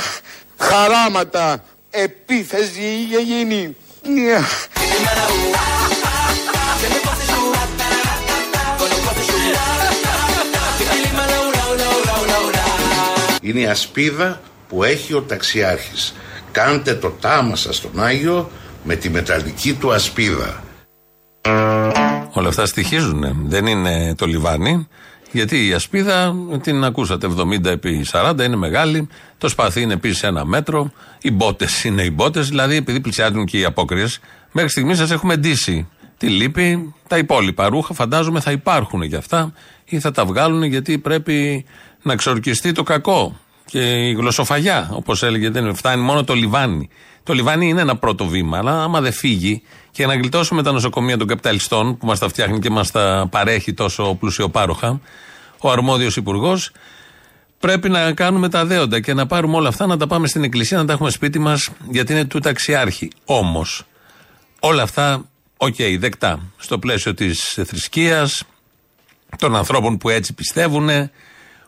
[0.58, 3.76] χαράματα επίθεση είχε γίνει.
[4.08, 4.46] Μια
[13.42, 16.16] Είναι η ασπίδα που έχει ο ταξιάρχης.
[16.52, 18.52] Κάντε το τάμα σας στον Άγιο
[18.84, 20.64] με τη μεταλλική του ασπίδα.
[22.38, 23.36] Όλα αυτά στοιχίζουν.
[23.46, 24.88] Δεν είναι το λιβάνι.
[25.32, 29.08] Γιατί η ασπίδα την ακούσατε 70 επί 40 είναι μεγάλη.
[29.38, 30.92] Το σπαθί είναι επίσης ένα μέτρο.
[31.22, 32.48] Οι μπότες είναι οι μπότες.
[32.50, 34.20] Δηλαδή επειδή πλησιάζουν και οι απόκριες,
[34.52, 35.88] μέχρι στιγμής σας έχουμε ντύσει.
[36.18, 39.54] Τι λείπει, τα υπόλοιπα ρούχα φαντάζομαι θα υπάρχουν για αυτά
[39.86, 41.66] ή θα τα βγάλουν γιατί πρέπει
[42.02, 43.40] να ξορκιστεί το κακό.
[43.66, 46.90] Και η γλωσσοφαγιά, όπως έλεγε, δεν φτάνει μόνο το λιβάνι.
[47.24, 49.62] Το λιβάνι είναι ένα πρώτο βήμα, αλλά άμα δεν φύγει
[49.98, 53.74] και να γλιτώσουμε τα νοσοκομεία των καπιταλιστών που μας τα φτιάχνει και μας τα παρέχει
[53.74, 55.02] τόσο πλουσιοπάροχα,
[55.58, 56.72] ο αρμόδιος υπουργός,
[57.60, 60.78] πρέπει να κάνουμε τα δέοντα και να πάρουμε όλα αυτά να τα πάμε στην εκκλησία,
[60.78, 63.12] να τα έχουμε σπίτι μας, γιατί είναι του ταξιάρχη.
[63.26, 63.84] Όμως,
[64.60, 65.26] όλα αυτά,
[65.58, 66.40] οκ, δεκτά.
[66.58, 68.44] Στο πλαίσιο της θρησκείας,
[69.38, 70.90] των ανθρώπων που έτσι πιστεύουν,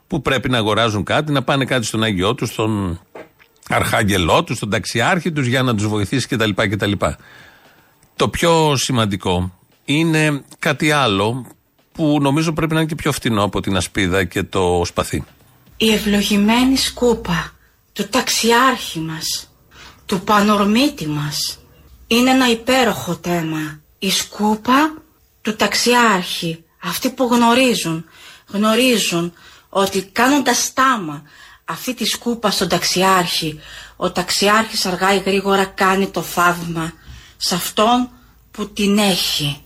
[0.08, 3.00] που πρέπει να αγοράζουν κάτι, να πάνε κάτι στον Άγιό τους, στον
[3.70, 6.50] αρχάγγελό τους, στον ταξιάρχη τους για να τους βοηθήσει κτλ.
[6.56, 6.92] κτλ.
[8.20, 11.46] Το πιο σημαντικό είναι κάτι άλλο
[11.92, 15.24] που νομίζω πρέπει να είναι και πιο φτηνό από την ασπίδα και το σπαθί.
[15.78, 17.52] Η ευλογημένη σκούπα
[17.94, 19.52] του ταξιάρχη μας,
[20.06, 21.60] του πανορμίτη μας,
[22.08, 23.80] είναι ένα υπέροχο θέμα.
[24.00, 24.94] Η σκούπα
[25.42, 28.06] του ταξιάρχη, αυτοί που γνωρίζουν,
[28.48, 29.34] γνωρίζουν
[29.70, 31.24] ότι κάνοντας τάμα
[31.66, 33.60] αυτή τη σκούπα στον ταξιάρχη,
[33.96, 36.94] ο ταξιάρχης αργά ή γρήγορα κάνει το θαύμα
[37.42, 38.10] σε αυτόν
[38.52, 39.64] που την έχει.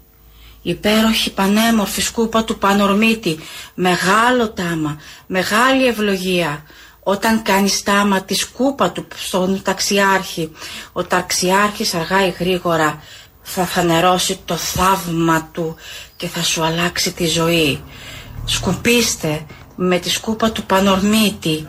[0.61, 3.39] υπέροχη πανέμορφη σκούπα του Πανορμίτη,
[3.73, 6.63] μεγάλο τάμα, μεγάλη ευλογία.
[7.03, 10.51] Όταν κάνεις τάμα τη σκούπα του στον ταξιάρχη,
[10.93, 13.03] ο ταξιάρχης αργά ή γρήγορα
[13.41, 15.75] θα φανερώσει το θαύμα του
[16.15, 17.83] και θα σου αλλάξει τη ζωή.
[18.45, 21.67] Σκουπίστε με τη σκούπα του Πανορμίτη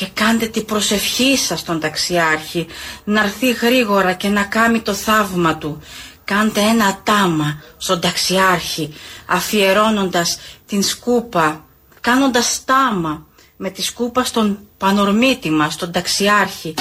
[0.00, 2.66] και κάντε την προσευχή σας στον ταξιάρχη
[3.04, 5.82] να έρθει γρήγορα και να κάνει το θαύμα του.
[6.24, 8.94] Κάντε ένα τάμα στον ταξιάρχη
[9.26, 11.64] αφιερώνοντας την σκούπα,
[12.00, 16.74] κάνοντας τάμα με τη σκούπα στον Πανορμίτη μας, στον ταξιάρχη.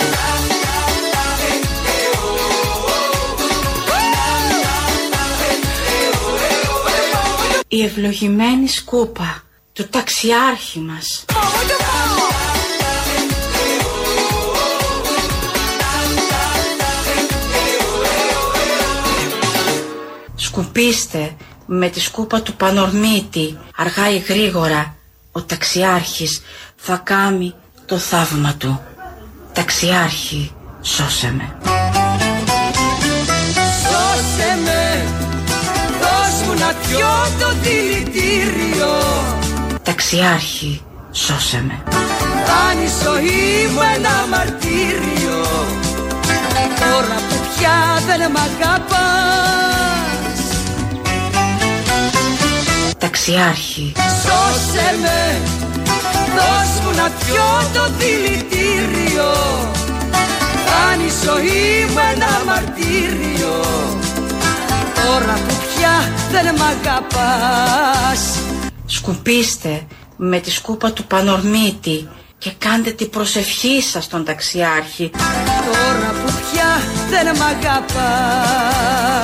[7.67, 11.25] Η ευλογημένη σκούπα του ταξιάρχη μας.
[20.49, 21.35] Σκουπίστε
[21.65, 24.95] με τη σκούπα του Πανορμίτη, αργά ή γρήγορα,
[25.31, 26.41] ο ταξιάρχης
[26.75, 27.53] θα κάνει
[27.85, 28.81] το θαύμα του.
[29.53, 31.57] Ταξιάρχη, σώσε με.
[33.83, 35.03] Σώσε με,
[36.01, 37.07] δώσ' μου να πιω
[37.39, 38.91] το δηλητήριο
[39.83, 40.81] Ταξιάρχη,
[41.11, 41.83] σώσε με.
[42.45, 45.45] Κάνει η ζωή μου ένα μαρτύριο
[46.79, 49.19] Τώρα που πια δεν μ' αγαπάς
[53.11, 55.41] Ταξιάρχη, Σώσε με,
[56.35, 59.31] δώσ' μου να πιω το δηλητήριο.
[60.65, 63.55] Κάνει η ζωή μου ένα μαρτύριο.
[64.95, 68.21] Τώρα που πια δεν μ' αγαπάς.
[68.85, 75.11] Σκουπίστε με τη σκούπα του Πανορμίτη και κάντε την προσευχή σας στον ταξιάρχη.
[75.65, 79.19] Τώρα που πια δεν μ' αγαπάς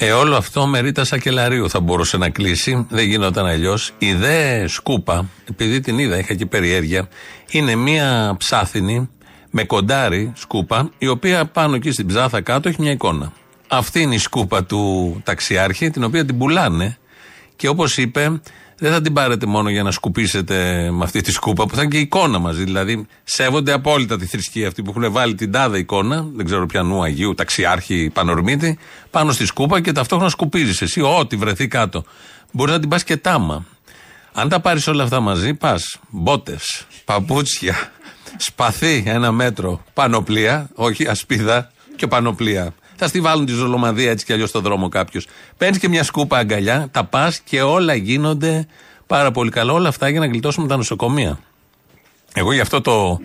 [0.00, 2.86] Ε, όλο αυτό με Ρίτα Σακελαρίου θα μπορούσε να κλείσει.
[2.90, 3.92] Δεν γινόταν αλλιώς.
[3.98, 7.08] Η δε σκούπα, επειδή την είδα, είχα και περιέργεια,
[7.50, 9.08] είναι μία ψάθινη
[9.50, 13.32] με κοντάρι σκούπα, η οποία πάνω εκεί στην ψάθα κάτω έχει μια εικόνα.
[13.68, 16.98] Αυτή είναι η σκούπα του ταξιάρχη, την οποία την πουλάνε
[17.56, 18.40] και όπως είπε,
[18.78, 21.90] δεν θα την πάρετε μόνο για να σκουπίσετε με αυτή τη σκούπα, που θα είναι
[21.90, 22.64] και εικόνα μαζί.
[22.64, 27.02] Δηλαδή, σέβονται απόλυτα τη θρησκεία αυτή που έχουν βάλει την τάδε εικόνα, δεν ξέρω ποιανού
[27.02, 28.78] Αγίου, ταξιάρχη, πανορμίτη,
[29.10, 32.04] πάνω στη σκούπα και ταυτόχρονα σκουπίζεις εσύ, ό,τι βρεθεί κάτω.
[32.52, 33.64] Μπορεί να την πας και τάμα.
[34.32, 37.92] Αν τα πάρεις όλα αυτά μαζί, πας μπότες, παπούτσια,
[38.36, 42.74] σπαθί ένα μέτρο, πανοπλία, όχι ασπίδα και πανοπλία.
[43.00, 45.26] Θα στη βάλουν τη ζολομαδία έτσι κι αλλιώς στον δρόμο κάποιος.
[45.56, 48.66] Παίρνεις και μια σκούπα αγκαλιά, τα πας και όλα γίνονται
[49.06, 49.72] πάρα πολύ καλά.
[49.72, 51.38] Όλα αυτά για να γλιτώσουμε τα νοσοκομεία.
[52.34, 53.20] Εγώ γι' αυτό το,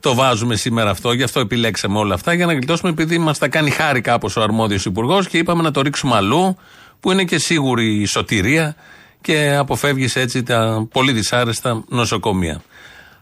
[0.00, 3.48] το βάζουμε σήμερα αυτό, γι' αυτό επιλέξαμε όλα αυτά, για να γλιτώσουμε επειδή μας τα
[3.48, 6.56] κάνει χάρη κάπως ο αρμόδιος υπουργός και είπαμε να το ρίξουμε αλλού,
[7.00, 8.76] που είναι και σίγουρη η σωτηρία
[9.20, 12.62] και αποφεύγεις έτσι τα πολύ δυσάρεστα νοσοκομεία.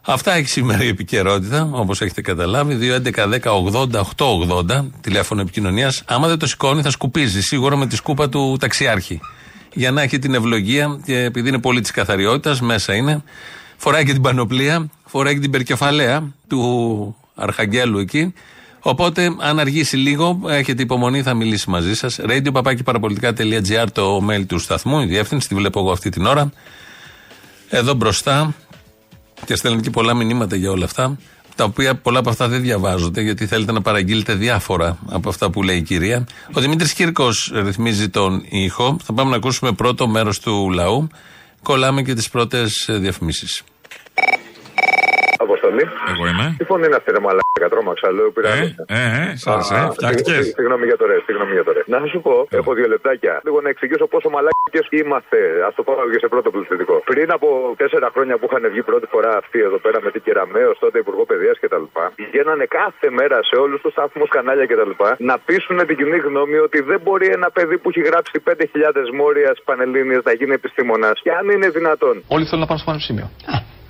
[0.00, 2.78] Αυτά έχει σήμερα η επικαιρότητα, όπως έχετε καταλάβει.
[2.80, 6.02] 2.11.10.80.880 τηλέφωνο επικοινωνίας.
[6.06, 9.20] Άμα δεν το σηκώνει, θα σκουπίζει σίγουρα με τη σκούπα του ταξιάρχη.
[9.72, 13.22] Για να έχει την ευλογία, και επειδή είναι πολύ της καθαριότητας, μέσα είναι.
[13.76, 18.32] Φοράει και την πανοπλία, φοράει και την περκεφαλαία του Αρχαγγέλου εκεί.
[18.80, 22.20] Οπότε, αν αργήσει λίγο, έχετε υπομονή, θα μιλήσει μαζί σας.
[22.28, 22.76] Radio papaki
[23.92, 26.52] το mail του σταθμού, η διεύθυνση, τη βλέπω εγώ αυτή την ώρα.
[27.68, 28.54] Εδώ μπροστά,
[29.44, 31.18] και στέλνουν και πολλά μηνύματα για όλα αυτά,
[31.54, 35.62] τα οποία πολλά από αυτά δεν διαβάζονται, γιατί θέλετε να παραγγείλετε διάφορα από αυτά που
[35.62, 36.26] λέει η κυρία.
[36.52, 38.96] Ο Δημήτρης Κύρκος ρυθμίζει τον ήχο.
[39.04, 41.08] Θα πάμε να ακούσουμε πρώτο μέρος του λαού.
[41.62, 43.62] Κολλάμε και τις πρώτες διαφημίσεις.
[45.48, 45.84] Αποστολή.
[46.12, 46.46] Εγώ είμαι.
[46.58, 48.50] Τι φωνή είναι αυτή, ρε Μαλάκα, τρόμαξα, λέω, πήρα.
[48.52, 50.44] Ε, ε, ε, σας, ε, φτιάχτηκες.
[50.58, 51.82] Συγγνώμη για το ρε, συγγνώμη για το ρε.
[51.94, 53.34] Να σου πω, έχω δύο λεπτάκια.
[53.46, 55.38] Λίγο να εξηγήσω πόσο μαλάκες είμαστε.
[55.66, 56.94] Α το πάω και σε πρώτο πληθυντικό.
[57.10, 57.48] Πριν από
[57.82, 61.24] τέσσερα χρόνια που είχαν βγει πρώτη φορά αυτοί εδώ πέρα με την Κεραμαίο, τότε Υπουργό
[61.30, 61.84] Παιδείας κτλ.
[62.20, 64.92] Πηγαίνανε κάθε μέρα σε όλους τους σταθμούς, κανάλια κτλ.
[65.30, 68.54] Να πείσουν την κοινή γνώμη ότι δεν μπορεί ένα παιδί που έχει γράψει 5.000
[69.20, 71.16] μόριας πανελλήνιες να γίνει επιστήμονας.
[71.24, 72.14] Και αν είναι δυνατόν.
[72.36, 73.28] Όλοι θέλουν να πάνε στο πανεπιστήμιο.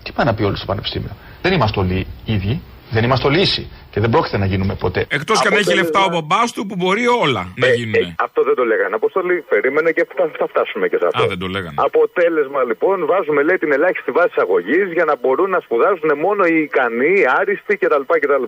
[0.08, 1.10] Α, τι πάει να πει όλοι στο πανεπιστήμιο;
[1.42, 2.62] Δεν είμαστε όλοι ίδιοι.
[2.90, 5.00] Δεν είμαστε λύση και δεν πρόκειται να γίνουμε ποτέ.
[5.18, 7.94] Εκτός και αν έχει λεφτά ο μπαμπάς του που μπορεί όλα να Ε, γίνουν.
[7.94, 8.94] ε, αυτό δεν το λέγανε.
[8.94, 11.22] Αποστολή, περίμενε και θα, θα φτάσουμε και σε αυτό.
[11.22, 11.74] Α, δεν το λέγανε.
[11.76, 16.56] Αποτέλεσμα λοιπόν, βάζουμε λέει την ελάχιστη βάση αγωγή για να μπορούν να σπουδάζουν μόνο οι
[16.68, 18.02] ικανοί, οι άριστοι κτλ.
[18.22, 18.44] κτλ.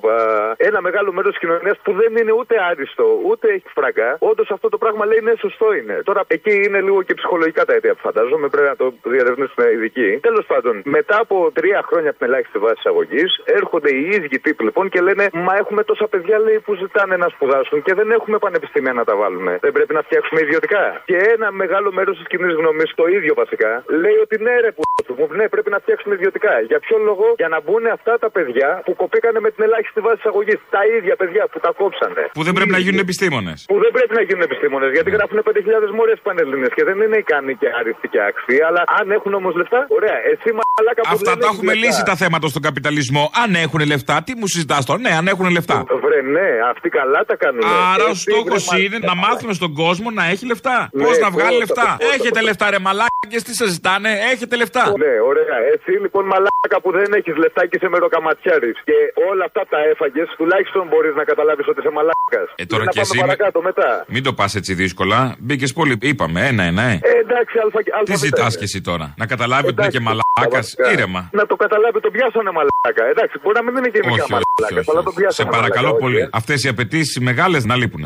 [0.57, 4.11] Ένα μεγάλο μέρος της κοινωνίας που δεν είναι ούτε άριστο, ούτε έχει φραγκά.
[4.19, 5.95] Όντως αυτό το πράγμα λέει ναι, σωστό είναι.
[6.05, 10.09] Τώρα εκεί είναι λίγο και ψυχολογικά τα αίτια που φαντάζομαι, πρέπει να το διερευνήσουμε ειδικοί.
[10.29, 14.63] Τέλος πάντων, μετά από τρία χρόνια από την ελάχιστη βάση αγωγή, έρχονται οι ίδιοι τύποι
[14.65, 18.37] λοιπόν και λένε Μα έχουμε τόσα παιδιά λέει, που ζητάνε να σπουδάσουν και δεν έχουμε
[18.45, 19.53] πανεπιστήμια να τα βάλουμε.
[19.67, 20.85] Δεν πρέπει να φτιάξουμε ιδιωτικά.
[21.11, 23.71] Και ένα μεγάλο μέρος της κοινής γνώμη, το ίδιο βασικά,
[24.03, 24.83] λέει ότι ναι, ρε που
[25.19, 26.55] μου, ναι, πρέπει να φτιάξουμε ιδιωτικά.
[26.71, 30.23] Για ποιο λόγο, για να μπουν αυτά τα παιδιά που κοπήκανε με την ελάχιστη βάση
[30.31, 30.55] αγωγή.
[30.77, 32.23] Τα ίδια παιδιά που τα κόψανε.
[32.37, 33.59] Που δεν πρέπει να γίνουν επιστήμονες.
[33.71, 37.55] Που δεν πρέπει να γίνουν επιστήμονες, γιατί γράφουν 5.000 μόρε πανελληνίε και δεν είναι ικανοί
[37.61, 38.57] και άριστοι και άξιοι.
[38.69, 40.19] Αλλά αν έχουν όμως λεφτά, ωραία.
[40.33, 41.87] Εσύ μαλάκα που Αυτά δεν τα έχεις έχουμε λεφτά.
[41.87, 43.23] λύσει τα θέματα στον καπιταλισμό.
[43.43, 45.77] Αν έχουν λεφτά, τι μου συζητάς τώρα; Ναι, αν έχουν λεφτά.
[46.05, 47.63] Βρε, ναι, αυτοί καλά τα κάνουν.
[47.93, 50.77] Άρα ο Εσύ, στόχος βρε, είναι να μάθουμε στον κόσμο να έχει λεφτά.
[50.93, 51.89] Ναι, Πώς να βγάλει πώς, λεφτά.
[52.01, 52.49] πώς, Έχετε πώς.
[52.49, 54.11] λεφτά, ρε μαλάκες, τι σας ζητάνε.
[54.33, 54.85] Έχετε λεφτά.
[55.03, 55.57] Ναι, ωραία.
[55.75, 58.97] Εσύ λοιπόν μαλάκα που δεν έχεις λεφτά και είσαι μεροκαματιάρη και
[59.31, 62.49] όλα αυτά τα έφαγες, τουλάχιστον μπορείς να καταλάβεις ότι είσαι μαλάκας.
[62.63, 63.89] Ε, τώρα να κι πάμε εσύ με- παρακάτω μετά.
[64.15, 65.19] Μην το πας έτσι δύσκολα.
[65.39, 65.95] Μπήκες πολύ.
[66.13, 66.95] Είπαμε, ένα-ένα, ε.
[67.03, 69.07] Ε, εντάξει, αλφα, αλφα Τι ζητάς κι εσύ τώρα.
[69.21, 70.67] Να καταλάβει ότι είναι και μαλάκας.
[70.95, 71.21] Ήρεμα.
[71.33, 73.05] Να το καταλάβει, τον πιάσανε μαλάκα.
[73.13, 75.10] Εντάξει, μπορεί να μην είναι και Όχι, γενικά όχι, μαλάκας, όχι, αλλά όχι.
[75.13, 75.51] Τον πιάσανε.
[75.51, 76.17] Σε παρακαλώ μαλάκα, πολύ.
[76.17, 76.29] όχι, ε.
[76.33, 78.05] Αυτές οι απαιτήσεις μεγάλες να λείπουν.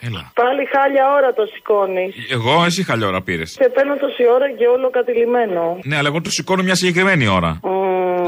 [0.00, 0.32] Έλα.
[0.34, 2.14] Πάλι χάλια ώρα το σηκώνεις.
[2.30, 3.50] Εγώ, εσύ χαλιά ώρα πήρες.
[3.50, 5.78] Σε παίρνω τόση ώρα και όλο κατηλημένο.
[5.84, 7.60] Ναι, αλλά εγώ το σηκώνω μια συγκεκριμένη ώρα.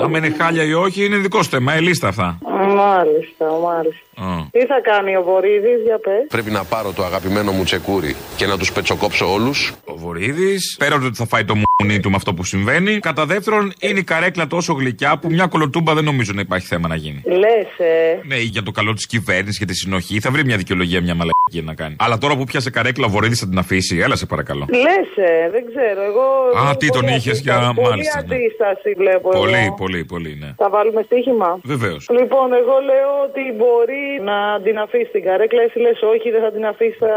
[0.03, 1.73] Αν είναι χάλια ή όχι, είναι δικό σου θέμα.
[1.73, 2.39] Ε, λίστα αυτά.
[2.75, 4.14] Μάλιστα, μάλιστα.
[4.17, 4.27] Α.
[4.51, 6.27] Τι θα κάνει ο Βορύδης, για πες.
[6.29, 9.73] Πρέπει να πάρω το αγαπημένο μου τσεκούρι και να τους πετσοκόψω όλους.
[9.85, 12.99] Ο Βορύδης, πέρα ότι θα φάει το μουνί του με αυτό που συμβαίνει.
[12.99, 16.89] Κατά δεύτερον, είναι η καρέκλα τόσο γλυκιά που μια κολοτούμπα δεν νομίζω να υπάρχει θέμα
[16.89, 17.23] να γίνει.
[17.25, 18.21] Λες, ε.
[18.27, 21.34] Ναι, για το καλό της κυβέρνησης και τη συνοχή θα βρει μια δικαιολογία, μια μαλακή
[21.63, 21.97] να κάνει.
[21.99, 24.67] Αλλά τώρα που πιάσε καρέκλα ο Βορύδης θα την αφήσει, έλα σε παρακαλώ.
[24.71, 26.01] Λες, ε, δεν ξέρω.
[26.11, 26.25] Εγώ.
[26.69, 27.75] Α, τι τον πολύ είχες για- αντίσταση.
[27.81, 28.35] Πολύ μάλιστα, ναι.
[28.35, 29.75] αντίσταση βλέπω Πολύ, εγώ.
[29.75, 30.51] πολύ, πολύ, ναι.
[30.57, 32.03] Θα βάλουμε στοίχημα; Βεβαίως.
[32.19, 35.63] Λοιπόν, εγώ λέω ότι μπορεί να την αφήσει την καρέκλα.
[35.67, 37.13] Εσύ λες όχι, δεν θα την αφήσει, θα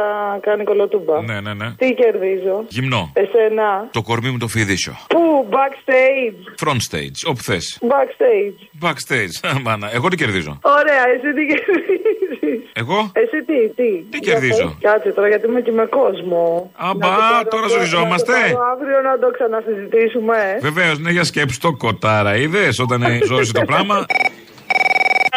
[0.47, 1.15] κάνει κολοτούμπα.
[1.21, 1.67] Ναι, ναι, ναι.
[1.82, 3.02] Τι κερδίζω; Γυμνό.
[3.23, 4.93] Εσένα; Το κορμί μου το φιδίσω.
[5.13, 5.21] Πού,
[5.58, 7.65] backstage; Front stage, όπου θες.
[7.93, 8.58] Backstage.
[8.86, 9.36] Backstage.
[9.65, 14.76] Μάνα, εγώ τι κερδίζω; Ωραία, εσύ τι κερδίζεις; Εγώ; Εσύ τι, τι; Τι κερδίζω; Για
[14.82, 14.92] πες.
[14.92, 16.72] Κάτσε τώρα γιατί είμαι και με κόσμο.
[16.76, 18.32] Αμπά, Να το πάρω τώρα αύριο- ζοριζόμαστε.
[18.32, 20.38] να το πάρω Αύριο να το ξανασυζητήσουμε.
[20.62, 22.36] Βεβαίως, ναι, για σκέψου το κοτάρα.
[22.44, 24.06] Είδες όταν ε, ζόρισε το πράγμα.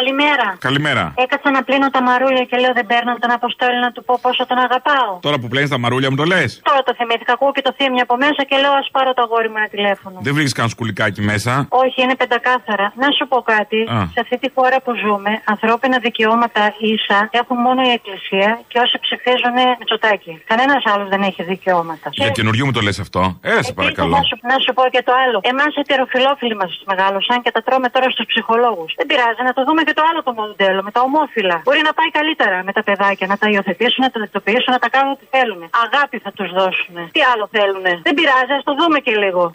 [0.01, 0.47] Καλημέρα.
[0.67, 1.03] Καλημέρα.
[1.25, 4.41] Έκατσα να πλύνω τα μαρούλια και λέω δεν παίρνω τον Αποστόλη να του πω πόσο
[4.51, 5.11] τον αγαπάω.
[5.27, 6.49] Τώρα που πλένεις τα μαρούλια μου το λες.
[6.69, 9.49] Τώρα το θυμήθηκα, ακούω και το θύμιο από μέσα και λέω ας πάρω το αγόρι
[9.51, 10.15] μου ένα τηλέφωνο.
[10.25, 11.51] Δεν βρήκες καν σκουλικάκι μέσα.
[11.83, 12.85] Όχι, είναι πεντακάθαρα.
[13.03, 13.79] Να σου πω κάτι.
[13.95, 13.99] Α.
[14.15, 16.61] Σε αυτή τη χώρα που ζούμε, ανθρώπινα δικαιώματα
[16.93, 20.33] ίσα έχουν μόνο η Εκκλησία και όσοι ψηφίζουν Μητσοτάκη.
[20.51, 22.07] Κανένας άλλος δεν έχει δικαιώματα.
[22.11, 23.21] Για καινούριο μου το λες αυτό.
[23.41, 24.15] Έλα σε παρακαλώ.
[24.17, 25.37] Να σου, να σου πω και το άλλο.
[25.51, 28.89] Εμάς οι ετεροφιλόφιλοι μας μεγάλωσαν και τα τρώμε τώρα στους ψυχολόγους.
[28.99, 31.57] Δεν πειράζει να το δούμε και το άλλο το μοντέλο με τα ομόφυλα.
[31.65, 34.89] Μπορεί να πάει καλύτερα με τα παιδάκια, να τα υιοθετήσουν, να τα δεκτοποιήσουν, να τα
[34.89, 35.61] κάνουν ό,τι θέλουν.
[35.85, 36.95] Αγάπη θα τους δώσουν.
[37.15, 37.85] Τι άλλο θέλουν.
[38.07, 39.51] Δεν πειράζει, ας το δούμε και λίγο.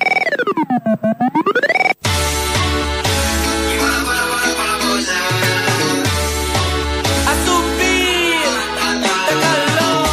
[7.31, 8.53] A subir,
[8.89, 10.05] está calor.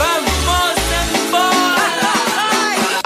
[0.00, 0.36] Vamos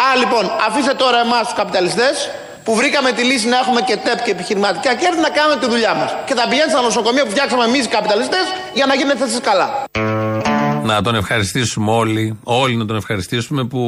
[0.07, 2.15] Α, λοιπόν, αφήστε τώρα εμάς του καπιταλιστές
[2.65, 5.95] που βρήκαμε τη λύση να έχουμε και τέπ και επιχειρηματικά κέρδη να κάνουμε τη δουλειά
[5.95, 6.11] μας.
[6.27, 8.45] Και θα πηγαίνετε στα νοσοκομεία που φτιάξαμε εμείς οι καπιταλιστές
[8.75, 9.69] για να γίνετε εσείς καλά.
[10.85, 13.83] Να τον ευχαριστήσουμε όλοι, όλοι να τον ευχαριστήσουμε που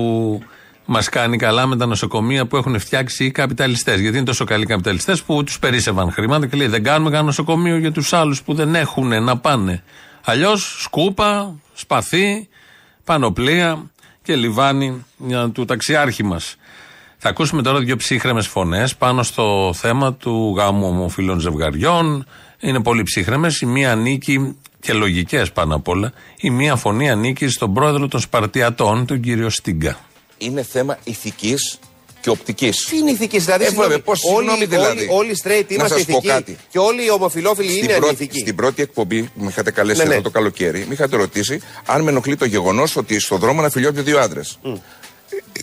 [0.85, 4.01] μας κάνει καλά με τα νοσοκομεία που έχουν φτιάξει οι καπιταλιστές.
[4.01, 7.27] Γιατί είναι τόσο καλοί οι καπιταλιστές που τους περίσευαν χρήματα και λέει δεν κάνουμε κανένα
[7.27, 9.83] νοσοκομείο για τους άλλους που δεν έχουν να πάνε.
[10.25, 12.49] Αλλιώς σκούπα, σπαθί,
[13.05, 13.91] πανοπλία
[14.23, 16.57] και λιβάνι για του ταξιάρχη μας.
[17.27, 22.27] Θα ακούσουμε τώρα δύο ψύχρεμες φωνές πάνω στο θέμα του γάμου ομοφυλών ζευγαριών.
[22.61, 23.61] Είναι πολύ ψύχρεμες.
[23.61, 26.13] Η μία ανήκει και λογικές πάνω απ' όλα.
[26.41, 29.99] Η μία φωνή ανήκει στον πρόεδρο των Σπαρτιατών, τον κύριο Στίγκα.
[30.39, 31.79] είναι θέμα ηθικής
[32.21, 32.85] και οπτικής.
[32.85, 33.63] Τι είναι ηθικής, δηλαδή.
[33.65, 34.99] Ε, συγγνώμη, βέβαια, πώς, όλοι, συγγνώμη, δηλαδή.
[35.01, 36.27] όλοι, όλοι οι straight Να είμαστε σας πω ηθικοί.
[36.27, 36.57] κάτι.
[36.71, 38.39] Και όλοι οι ομοφυλόφιλοι Στην είναι πρώτη, ηθικοί.
[38.39, 40.13] στην πρώτη εκπομπή που με είχατε καλέσει Ναι, ναι.
[40.15, 43.71] εδώ το καλοκαίρι, με είχατε ρωτήσει αν με ενοχλεί το γεγονός ότι στον δρόμο να
[43.71, 44.59] φιλιώνται δύο άντρες.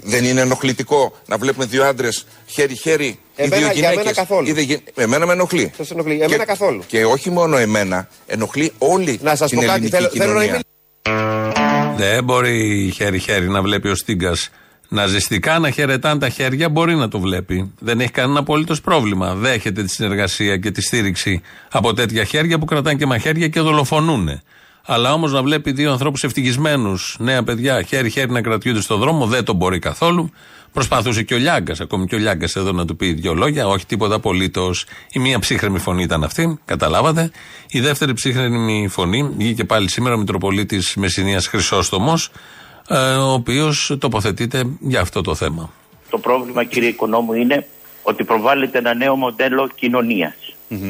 [0.03, 3.95] Δεν είναι ενοχλητικό να βλέπουμε δύο άντρες χέρι-χέρι ή Εμένα- δύο για γυναίκες.
[3.97, 4.47] μένα καθόλου.
[4.95, 5.71] Εμένα με ενοχλεί.
[5.77, 6.13] Σας ενοχλεί.
[6.13, 6.83] Εμένα και, καθόλου.
[6.87, 10.41] Και όχι μόνο εμένα, ενοχλεί όλη Να σας την πω κάτι, ελληνική θέλω- θέλω να
[10.45, 10.61] κοινωνία.
[11.97, 14.49] Δεν μπορεί χέρι-χέρι να βλέπει ο Στίγκας
[14.93, 17.71] Ναζιστικά να χαιρετάνε τα χέρια μπορεί να το βλέπει.
[17.79, 19.33] Δεν έχει κανένα απολύτως πρόβλημα.
[19.35, 24.41] Δέχεται τη συνεργασία και τη στήριξη από τέτοια χέρια που κρατάνε και μαχαίρια και δολοφονούν.
[24.85, 29.43] Αλλά όμως να βλέπει δύο ανθρώπους ευτυχισμένους, νέα παιδιά, χέρι-χέρι να κρατιούνται στον δρόμο, δεν
[29.43, 30.31] το μπορεί καθόλου.
[30.73, 33.85] Προσπαθούσε και ο Λιάγκας, ακόμη και ο Λιάγκας εδώ να του πει δύο λόγια, όχι
[33.85, 34.85] τίποτα απολύτως.
[35.11, 37.31] Η μία ψύχρεμη φωνή ήταν αυτή, καταλάβατε.
[37.69, 42.29] Η δεύτερη ψύχρεμη φωνή βγήκε πάλι σήμερα ο Μητροπολίτης Μεσσηνίας Χρυσόστομος,
[42.87, 45.69] ε, ο οποίος τοποθετείται για αυτό το θέμα.
[46.09, 47.67] Το πρόβλημα, κύριε Οικονόμου, είναι
[48.03, 50.35] ότι προβάλλεται ένα νέο μοντέλο κοινωνίας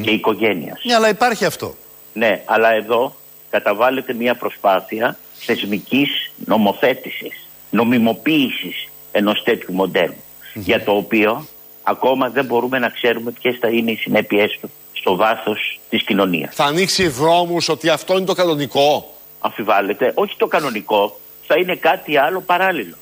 [0.02, 0.80] και οικογένειας.
[0.84, 1.74] Ναι, αλλά υπάρχει αυτό.
[2.12, 3.16] Ναι, αλλά εδώ
[3.56, 5.06] καταβάλλεται μια προσπάθεια
[5.46, 6.10] θεσμικής
[6.44, 7.34] νομοθέτησης,
[7.70, 8.76] νομιμοποίησης
[9.12, 10.20] ενός τέτοιου μοντέλου,
[10.54, 11.46] για το οποίο
[11.82, 16.54] ακόμα δεν μπορούμε να ξέρουμε ποιες θα είναι οι συνέπειές του στο βάθος της κοινωνίας.
[16.54, 22.16] Θα ανοίξει δρόμους ότι αυτό είναι το κανονικό; Αμφιβάλλεται, όχι το κανονικό, θα είναι κάτι
[22.16, 22.94] άλλο παράλληλο.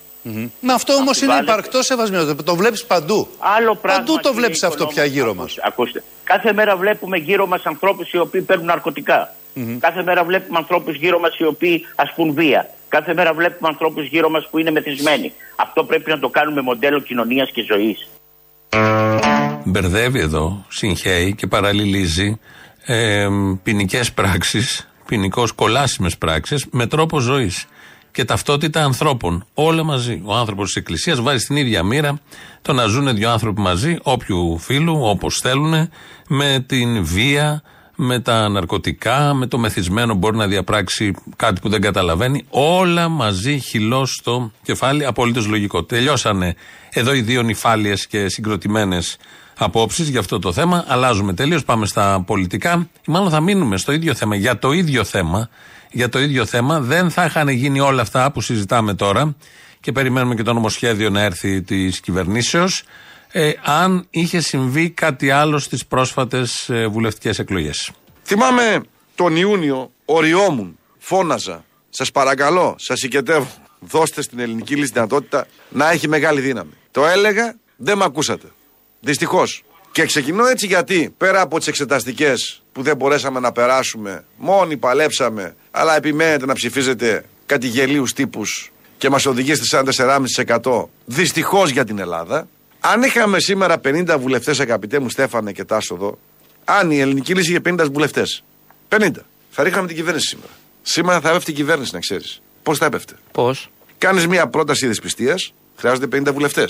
[0.61, 1.53] Μα αυτό όμως είναι Αμφιβάλλεται.
[1.53, 2.35] υπαρκτός σεβασμένο.
[2.35, 3.29] Το βλέπεις παντού.
[3.39, 3.99] Άλλο πράγμα.
[4.01, 4.95] Παντού το κύριε βλέπεις αυτό Οικονόμου.
[4.95, 5.45] πια γύρω μας.
[5.51, 6.03] Ακούστε, ακούστε.
[6.25, 9.35] Κάθε μέρα βλέπουμε γύρω μας ανθρώπους οι οποίοι παίρνουν ναρκωτικά.
[9.79, 12.71] Κάθε μέρα βλέπουμε ανθρώπους γύρω μας οι οποίοι ασκούν βία.
[12.89, 15.33] Κάθε μέρα βλέπουμε ανθρώπους γύρω μας που είναι μεθυσμένοι.
[15.57, 18.09] Αυτό πρέπει να το κάνουμε μοντέλο κοινωνίας και ζωής.
[19.65, 22.39] Μπερδεύει εδώ, συγχαίει και παραλληλίζει
[22.85, 23.29] ε,
[23.63, 27.67] ποινικές πράξεις, ποινικώς κολάσιμες πράξεις με τρόπο ζωής
[28.13, 29.47] και ταυτότητα ανθρώπων.
[29.55, 30.23] Όλα μαζί.
[30.25, 32.21] Ο άνθρωπος της Εκκλησίας βάζει στην ίδια μοίρα
[32.63, 35.91] το να ζουν δύο άνθρωποι μαζί, όποιου φίλου, όπως θέλουν,
[36.29, 37.63] με την βία,
[38.03, 42.45] με τα ναρκωτικά, με το μεθυσμένο μπορεί να διαπράξει κάτι που δεν καταλαβαίνει.
[42.51, 45.85] Όλα μαζί, χυλό στο κεφάλι, απολύτως λογικό.
[45.85, 46.55] Τελειώσανε
[46.91, 49.17] εδώ οι δύο νυφάλιες και συγκροτημένες
[49.59, 50.85] απόψεις για αυτό το θέμα.
[50.89, 52.89] Αλλάζουμε τελείως, πάμε στα πολιτικά.
[53.09, 54.37] Ή μάλλον θα μείνουμε στο ίδιο θέμα.
[54.37, 55.49] Για το ίδιο θέμα,
[55.91, 59.37] για το ίδιο θέμα δεν θα είχαν γίνει όλα αυτά που συζητάμε τώρα
[59.81, 62.85] και περιμένουμε και το νομοσχέδιο να έρθει της κυβερνήσεως.
[63.33, 67.91] Ε, αν είχε συμβεί κάτι άλλο στις πρόσφατες ε, βουλευτικές εκλογές.
[68.25, 68.81] Θυμάμαι
[69.15, 71.65] τον Ιούνιο, οριόμουν, φώναζα.
[71.91, 73.51] Σας παρακαλώ, σας συγκετεύω.
[73.81, 76.71] Δώστε στην ελληνική λύση δυνατότητα να έχει μεγάλη δύναμη.
[76.91, 78.47] Το έλεγα, δεν με ακούσατε.
[79.01, 79.63] Δυστυχώς.
[79.93, 85.57] Και ξεκινώ έτσι γιατί πέρα από τις εξεταστικές που δεν μπορέσαμε να περάσουμε, μόνοι παλέψαμε,
[85.71, 89.77] αλλά επιμένετε να ψηφίζετε κάτι γελίου τύπους και μας οδηγεί στη
[90.65, 92.49] 44,5% δυστυχώς για την Ελλάδα.
[92.81, 96.19] Αν είχαμε σήμερα 50 βουλευτές, αγαπητέ μου Στέφανε και Τάσο εδώ,
[96.65, 98.45] αν η ελληνική λύση είχε 50 βουλευτές,
[98.89, 99.11] 50,
[99.51, 100.53] θα ρίχναμε την κυβέρνηση σήμερα.
[100.83, 102.43] Σήμερα θα έπεφτε η κυβέρνηση, να ξέρεις.
[102.63, 106.65] Πώς θα έπεφτε; Πώς; Κάνεις μια πρόταση δυσπιστίας, χρειάζονται 50 βουλευτε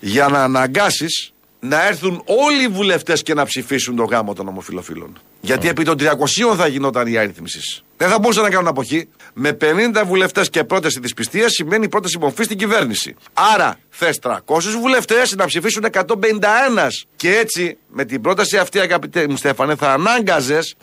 [0.00, 1.32] Για να αναγκάσεις
[1.68, 5.18] να έρθουν όλοι οι βουλευτές και να ψηφίσουν το γάμο των ομοφυλοφίλων.
[5.40, 7.82] Γιατί επί των 300 θα γινόταν η άρρυθμιση.
[7.96, 9.08] Δεν θα μπορούσαν να κάνουν αποχή.
[9.32, 13.14] Με 50 βουλευτές και πρόταση δυσπιστία σημαίνει πρόταση μορφής στην κυβέρνηση.
[13.54, 14.38] Άρα θες 300
[14.80, 16.88] βουλευτές να ψηφίσουν 151.
[17.16, 20.74] Και έτσι με την πρόταση αυτή, αγαπητέ μου Στέφανε, θα ανάγκαζες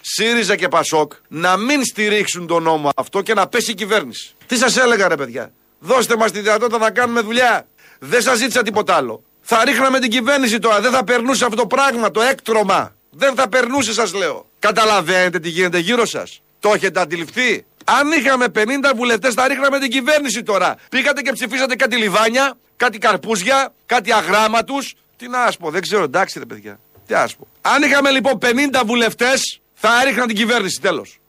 [0.00, 4.34] ΣΥΡΙΖΑ και ΠΑΣΟΚ να μην στηρίξουν τον νόμο αυτό και να πέσει η κυβέρνηση.
[4.46, 7.66] Τι σας έλεγα, ρε παιδιά; Δώστε μας τη δυνατότητα να κάνουμε δουλειά.
[7.98, 9.24] Δεν σας ζήτησα τίποτα άλλο.
[9.52, 10.80] Θα ρίχναμε την κυβέρνηση τώρα.
[10.80, 12.94] Δεν θα περνούσε αυτό το πράγμα, το έκτρωμα.
[13.10, 14.46] Δεν θα περνούσε, σας λέω.
[14.58, 16.42] Καταλαβαίνετε τι γίνεται γύρω σας.
[16.60, 20.76] Το έχετε αντιληφθεί; Αν είχαμε 50 βουλευτές, θα ρίχναμε την κυβέρνηση τώρα.
[20.90, 24.74] Πήγατε και ψηφίσατε κάτι λιβάνια, κάτι καρπούζια, κάτι αγράμματου.
[25.16, 26.78] Τι να σου πω, δεν ξέρω, εντάξει ρε παιδιά.
[27.06, 27.46] Τι να σου πω.
[27.60, 31.20] Αν είχαμε λοιπόν 50 βουλευτές, θα έριχναν την κυβέρνηση, τέλος.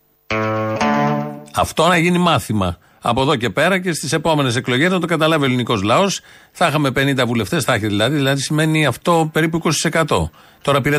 [1.54, 2.78] Αυτό να γίνει μάθημα.
[3.04, 6.22] Από εδώ και πέρα και στις επόμενες εκλογές να το καταλάβει ο ελληνικός λαός.
[6.52, 9.62] Θα είχαμε 50 βουλευτές, θα έχει δηλαδή, δηλαδή σημαίνει αυτό περίπου
[9.92, 10.30] 20%.
[10.62, 10.98] Τώρα πήρε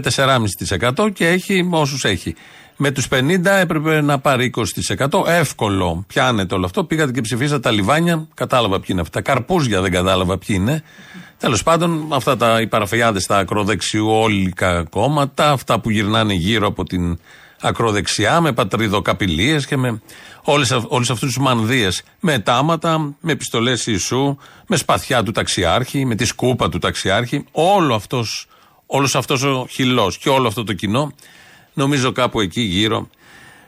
[0.96, 2.34] 4,5% και έχει όσους έχει.
[2.76, 4.52] Με τους 50 έπρεπε να πάρει
[4.98, 5.26] 20%.
[5.26, 6.04] Εύκολο.
[6.06, 6.84] Πιάνετε όλο αυτό.
[6.84, 8.26] Πήγατε και ψηφίσατε τα λιβάνια.
[8.34, 9.20] Κατάλαβα ποιοι είναι αυτά.
[9.20, 10.82] Καρπούζια δεν κατάλαβα ποιοι είναι.
[11.38, 17.18] Τέλος πάντων, αυτά τα οι παραφιάδες στα ακροδεξιόλικα κόμματα, αυτά που γυρνάνε γύρω από την
[17.60, 20.00] ακροδεξιά με πατριδοκαπηλίες και με
[20.42, 26.04] όλες, αυ- όλους αυτούς τους μανδύες με τάματα, με επιστολές Ιησού, με σπαθιά του ταξιάρχη,
[26.04, 27.44] με τη σκούπα του ταξιάρχη.
[27.52, 28.46] Όλο αυτός,
[28.86, 31.12] όλος αυτός ο χυλός και όλο αυτό το κοινό
[31.74, 33.08] νομίζω κάπου εκεί γύρω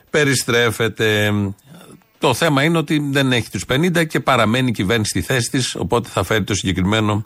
[0.09, 1.33] περιστρέφεται.
[2.17, 5.75] Το θέμα είναι ότι δεν έχει τους 50 και παραμένει η κυβέρνηση στη θέση της,
[5.75, 7.25] οπότε θα φέρει το συγκεκριμένο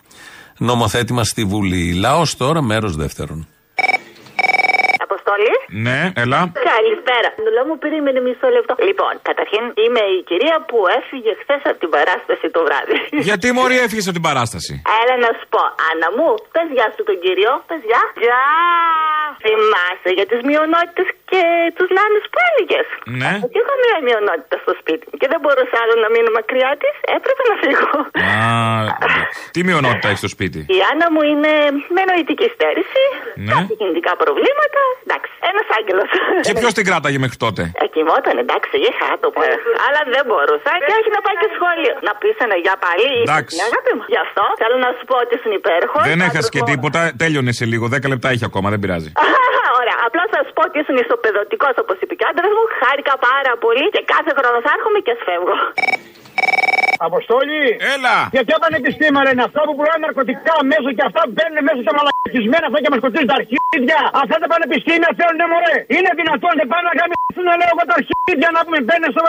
[0.57, 1.93] νομοθέτημα στη Βουλή.
[1.93, 3.47] Λαός τώρα, μέρος δεύτερον.
[5.39, 5.55] Αποστολή.
[5.85, 6.39] Ναι, έλα.
[6.73, 7.29] Καλησπέρα.
[7.45, 8.73] Δουλό μου περίμενε μισό λεπτό.
[8.89, 12.97] Λοιπόν, καταρχήν είμαι η κυρία που έφυγε χθες από την παράσταση το βράδυ.
[13.27, 17.01] Γιατί μωρή έφυγες από την παράσταση; Έλα να σου πω, Άννα μου, πες γεια σου
[17.09, 17.51] τον κύριο.
[17.69, 18.03] Πες γεια.
[18.23, 18.43] Γεια.
[19.45, 21.43] Θυμάσαι για τις μειονότητες και
[21.77, 22.87] τους νάνους που έλεγες.
[23.21, 23.31] Ναι.
[23.51, 26.95] Και έχω μία μειονότητα στο σπίτι μου και δεν μπορούσα άλλο να μείνω μακριά της.
[27.17, 27.97] Έπρεπε να φύγω.
[28.33, 28.48] Α,
[29.55, 31.51] τι μειονότητα έχεις στο σπίτι; Η Άννα μου είναι
[31.95, 33.03] με νοητική στέρηση,
[33.47, 33.53] Ναι.
[33.55, 34.81] κάποια κινητικά προβλήματα.
[35.05, 36.09] Εντάξει, ένας άγγελος.
[36.47, 39.39] Και ποιος την κράταγε μέχρι τότε; Εκοιμόταν, εντάξει, είχα άτομο.
[39.85, 41.95] Αλλά δεν μπορούσα και έχει να πάει και σχολείο.
[42.07, 43.09] Να πείσανε για πάλι.
[43.27, 43.53] Εντάξει.
[43.59, 44.03] Ναι, αγάπη μου.
[44.13, 46.01] Γι' αυτό θέλω να σου πω ότι ήσουν υπέροχος.
[46.11, 47.85] Δεν έχασες και τίποτα, τέλειωνε σε λίγο.
[47.95, 49.09] 10 λεπτά έχει ακόμα, δεν πειράζει.
[49.81, 49.97] Ωραία.
[50.07, 52.63] Απλά θα σου πω ότι ήσουν ιστοπεδωτικό, όπως είπε και ο άντρας μου.
[52.81, 55.55] Χάρηκα πάρα πολύ και κάθε χρόνο θα έρχομαι και σφεύγω.
[57.07, 57.63] Αποστόλη!
[57.93, 58.15] Έλα!
[58.35, 62.65] Για ποια πανεπιστήμια είναι αυτά που πουλάνε ναρκωτικά μέσα και αυτά μπαίνουν μέσα σε μαλακισμένα
[62.69, 63.99] αυτά και μα κοστίζουν τα αρχίδια.
[64.21, 65.75] Αυτά τα πανεπιστήμια θέλουν μωρέ.
[65.95, 69.21] Είναι δυνατόν δεν πάνε να γαμίσουν να λέω εγώ τα αρχίδια να πούμε μπαίνουν στο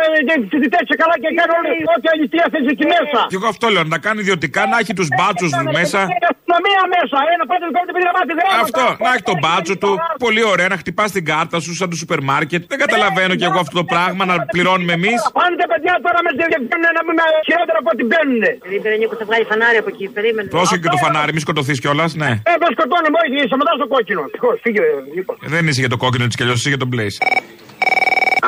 [0.52, 3.20] φοιτητέ και καλά και κάνουν όλοι ό,τι αλήθεια θες εκεί μέσα.
[3.30, 5.48] Και εγώ αυτό λέω, να κάνει ιδιωτικά, να έχει του μπάτσου
[5.78, 6.00] μέσα.
[6.12, 7.18] Είναι αστυνομία μέσα.
[7.34, 8.64] Ένα πάτε το παιδί να μάθει γράμματα.
[8.66, 9.90] Αυτό, να έχει τον μπάτσο του.
[10.26, 12.60] Πολύ ωραία, να χτυπά την κάρτα σου σαν το σούπερ μάρκετ.
[12.72, 15.12] Δεν καταλαβαίνω κι εγώ αυτό το πράγμα να πληρώνουμε εμεί.
[15.40, 18.42] Πάνε τα παιδιά τώρα με τη βγαίνουν να πούμε χειρότερα από ό,τι μπαίνουν.
[18.64, 20.04] Περίμενε, Νίκο, θα βγάλει φανάρι από εκεί.
[20.18, 20.48] Περίμενε.
[20.56, 22.30] Πρόσεχε και το φανάρι, μη σκοτωθείς κιόλας, ναι.
[22.50, 24.22] Ε, δεν σκοτώνουμε, όχι, σταματά το κόκκινο.
[24.32, 24.82] Τυχώς, φύγε,
[25.16, 25.36] λοιπόν.
[25.54, 27.16] Δεν είσαι για το κόκκινο της κι αλλιώ, είσαι για τον Blaze.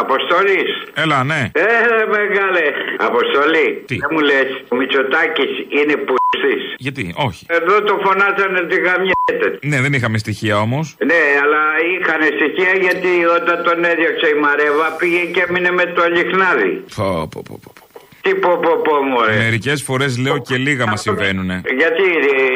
[0.05, 0.63] Αποστολή.
[0.95, 1.51] Έλα, ναι.
[1.53, 1.67] Ε,
[2.17, 2.65] μεγάλε.
[3.09, 3.69] Αποστολή.
[3.87, 6.63] Τι; Δεν μου λες, ο Μητσοτάκης είναι πουστής.
[6.79, 7.47] Γιατί, όχι.
[7.49, 9.49] Εδώ το φωνάζανε τη γαμιέται.
[9.63, 10.97] Ναι, δεν είχαμε στοιχεία όμως.
[11.11, 16.03] Ναι, αλλά είχαν στοιχεία γιατί όταν τον έδιωξε η Μαρέβα πήγε και έμεινε με το
[16.17, 16.85] λιχνάδι.
[16.97, 17.82] Πω, πω, πω, πω.
[18.23, 19.37] Τι πω πω πω μωρέ.
[19.37, 21.47] Μερικές φορές λέω και λίγα μας συμβαίνουν.
[21.47, 22.03] Γιατί.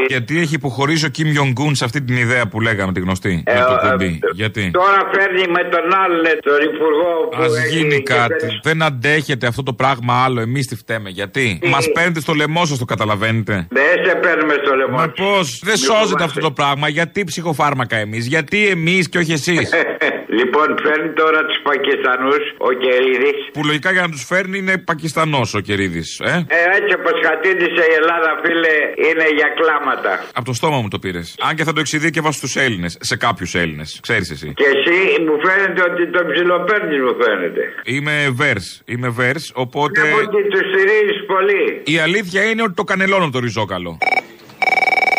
[0.03, 3.43] ε, Γιατί έχει υποχωρήσει ο Κιμ Ιονγκούν σε αυτή την ιδέα που λέγαμε τη γνωστή.
[3.47, 4.21] Ε, με το ε, κουμπί.
[4.33, 7.43] Γιατί; Τώρα φέρνει με τον άλλον τον υπουργό που.
[7.43, 8.35] Α έχει γίνει και κάτι.
[8.41, 10.41] φέρνει- Δεν αντέχετε αυτό το πράγμα άλλο.
[10.41, 11.11] Εμείς τι φταίμε.
[11.11, 13.67] Γιατί; Μας παίρνετε στο λαιμό σας, το καταλαβαίνετε.
[13.71, 14.97] Δεν σε παίρνουμε στο λαιμό.
[14.97, 16.89] Μα πώς; Δεν σώζεται αυτό το πράγμα.
[16.89, 19.71] Γιατί ψυχοφάρμακα εμείς; Γιατί εμείς και όχι εσείς;
[20.29, 23.39] Λοιπόν, φέρνει τώρα τους Πακιστανούς ο Κερίδης.
[23.53, 26.21] Που λογικά για να τους φέρνει είναι Πακιστανός ο Κερίδης.
[26.25, 28.75] Ε; Ε, έτσι όπως χατήντησε η Ελλάδα, φίλε,
[29.09, 30.25] είναι για κλάματα.
[30.35, 31.35] Από το στόμα μου το πήρες.
[31.49, 32.97] Αν και θα το εξειδίκευα στους Έλληνες.
[33.01, 33.99] Σε κάποιους Έλληνες.
[34.03, 34.53] Ξέρεις εσύ.
[34.57, 37.63] Και εσύ μου φαίνεται ότι τον ψιλοπαίρνεις, μου φαίνεται.
[37.85, 38.83] Είμαι βέρς.
[38.85, 39.53] Είμαι βέρς.
[39.55, 40.01] Οπότε.
[40.01, 41.81] Βλέπω ότι τους στηρίζεις πολύ.
[41.85, 43.99] Η αλήθεια είναι ότι το κανελώνω το ριζόκαλο.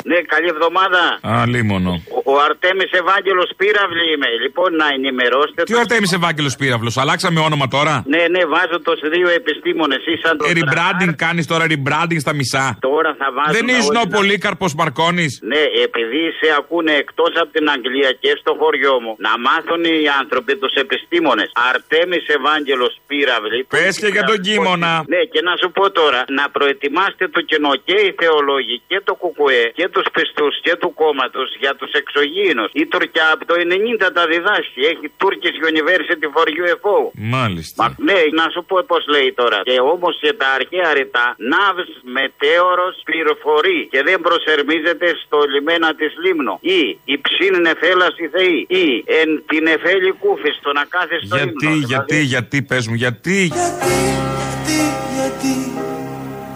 [0.10, 1.02] Ναι, καλή εβδομάδα.
[1.32, 1.92] Α, λίμωνο.
[2.18, 4.30] Ο, ο Αρτέμις Ευάγγελος Πύραυλη είμαι.
[4.46, 5.60] Λοιπόν, να ενημερώσετε.
[5.64, 10.02] Τι ο Αρτέμις Ευάγγελος Πύραυλος, αλλάξαμε όνομα τώρα; Ναι, ναι, βάζω το σε δύο επιστήμονες.
[10.14, 12.66] Ήσαν το Ε, rebranding κάνεις τώρα, rebranding στα μισά.
[12.90, 13.52] Τώρα θα βάζω.
[13.58, 15.28] Δεν ήσουν ο Πολύκαρπος Μαρκόνη.
[15.52, 20.08] Ναι, επειδή σε ακούνε εκτός από την Αγγλία και στο χωριό μου, να μάθουν οι
[20.22, 21.50] άνθρωποι τους επιστήμονες.
[21.70, 23.60] Αρτέμις Ευάγγελος Πύραυλη.
[23.76, 24.94] Πες και για τον Κίμωνα.
[25.14, 29.14] Ναι, και να σου πω τώρα, να προετοιμάστε το κοινό και οι θεολόγοι και το
[29.22, 32.70] κουκουέ και τους πιστούς και του κόμματος για τους εξωγήινους.
[32.82, 34.80] Η Τουρκιά από το 90 τα διδάσκει.
[34.92, 36.98] Έχει Turkish University for UFO.
[37.36, 37.78] Μάλιστα.
[37.82, 39.60] Μα, ναι, να σου πω πώς λέει τώρα.
[39.68, 46.12] Και όμως και τα αρχαία ρητά, ναύς μετέωρος πληροφορεί και δεν προσερμίζεται στο λιμένα της
[46.24, 46.54] Λίμνο.
[46.78, 46.82] Ή
[47.16, 48.58] υψήν νεφέλα η Θεή.
[48.84, 48.86] Ή
[49.20, 51.86] εν την εφέλη κούφης στο να κάθεσαι στο Γιατί, ύμνο.
[51.92, 53.40] γιατί, γιατί, πες μου, γιατί;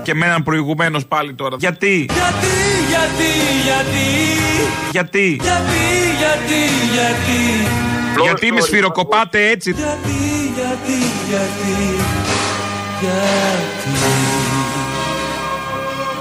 [0.04, 1.56] Και με έναν προηγουμένω πάλι τώρα.
[1.60, 2.54] Γιατί; Γιατί,
[2.90, 3.30] γιατί,
[3.64, 4.06] γιατί;
[4.92, 5.82] Γιατί; Γιατί,
[6.20, 6.62] γιατί,
[6.94, 7.42] γιατί;
[8.22, 10.98] Γιατί με σφυροκοπάτε έτσι; Γιατί, γιατί,
[11.30, 11.76] γιατί;
[13.00, 13.64] Γιατί;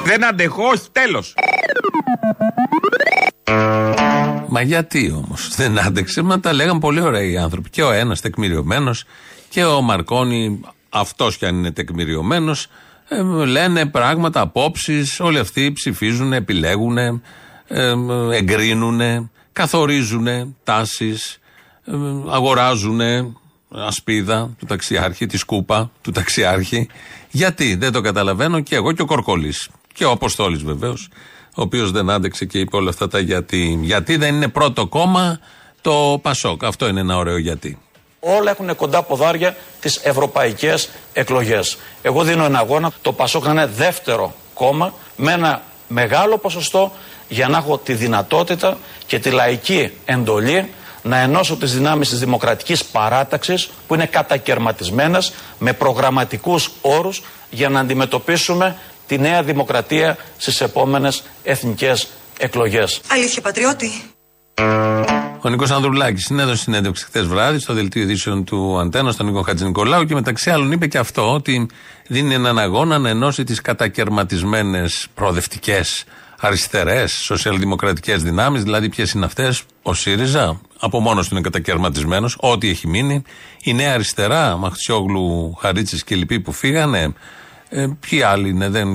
[0.04, 1.34] Δεν αντεχώ, όχι, τέλος.
[4.48, 7.70] Μα γιατί όμως; Δεν άντεξε, μα τα λέγαν πολύ ωραία οι άνθρωποι.
[7.70, 9.04] Και ο ένας τεκμηριωμένος
[9.48, 10.60] και ο Μαρκόνι,
[10.92, 12.66] αυτός κι αν είναι τεκμηριωμένος,
[13.46, 15.20] λένε πράγματα, απόψεις.
[15.20, 17.20] Όλοι αυτοί ψηφίζουν, επιλέγουν, ε,
[18.32, 21.38] εγκρίνουν, καθορίζουν τάσεις,
[22.30, 23.00] αγοράζουν
[23.68, 26.88] ασπίδα του ταξιάρχη, τη σκούπα του ταξιάρχη.
[27.30, 29.54] Γιατί δεν το καταλαβαίνω και εγώ και ο Κορκολή.
[29.92, 31.08] Και ο Αποστόλης βεβαίως,
[31.54, 33.78] ο οποίος δεν άντεξε και είπε όλα αυτά τα γιατί.
[33.82, 35.38] Γιατί δεν είναι πρώτο κόμμα
[35.80, 36.64] το Πασόκ.
[36.64, 37.78] Αυτό είναι ένα ωραίο γιατί.
[38.24, 41.78] Όλα έχουν κοντά ποδάρια τις ευρωπαϊκές εκλογές.
[42.02, 46.92] Εγώ δίνω ένα αγώνα το Πασόκ να είναι δεύτερο κόμμα με ένα μεγάλο ποσοστό
[47.28, 50.70] για να έχω τη δυνατότητα και τη λαϊκή εντολή
[51.02, 57.80] να ενώσω τις δυνάμεις της δημοκρατικής παράταξης που είναι κατακαιρματισμένες με προγραμματικούς όρους για να
[57.80, 62.08] αντιμετωπίσουμε τη νέα δημοκρατία στις επόμενες εθνικές
[62.38, 63.00] εκλογές.
[63.08, 63.90] Αλήθεια, πατριώτη;
[65.44, 69.64] Ο Νίκος Ανδρουλάκης συνέδωσε συνέντευξη χθες βράδυ στο δελτίο ειδήσεων του Αντένα, στον Νίκο Χατζη
[69.64, 71.68] Νικολάου και μεταξύ άλλων είπε και αυτό ότι
[72.08, 76.04] δίνει έναν αγώνα να ενώσει τις κατακαιρματισμένες προοδευτικές
[76.40, 82.68] αριστερές, σοσιαλδημοκρατικές δυνάμεις, δηλαδή ποιες είναι αυτές, ο ΣΥΡΙΖΑ, από μόνος του είναι κατακαιρματισμένος, ό,τι
[82.68, 83.22] έχει μείνει,
[83.62, 87.12] η Νέα Αριστερά, Μαχτσιόγλου, Χαρίτσης και λοιποί που φύγανε,
[87.68, 88.88] ε, ποιοι άλλοι είναι, δεν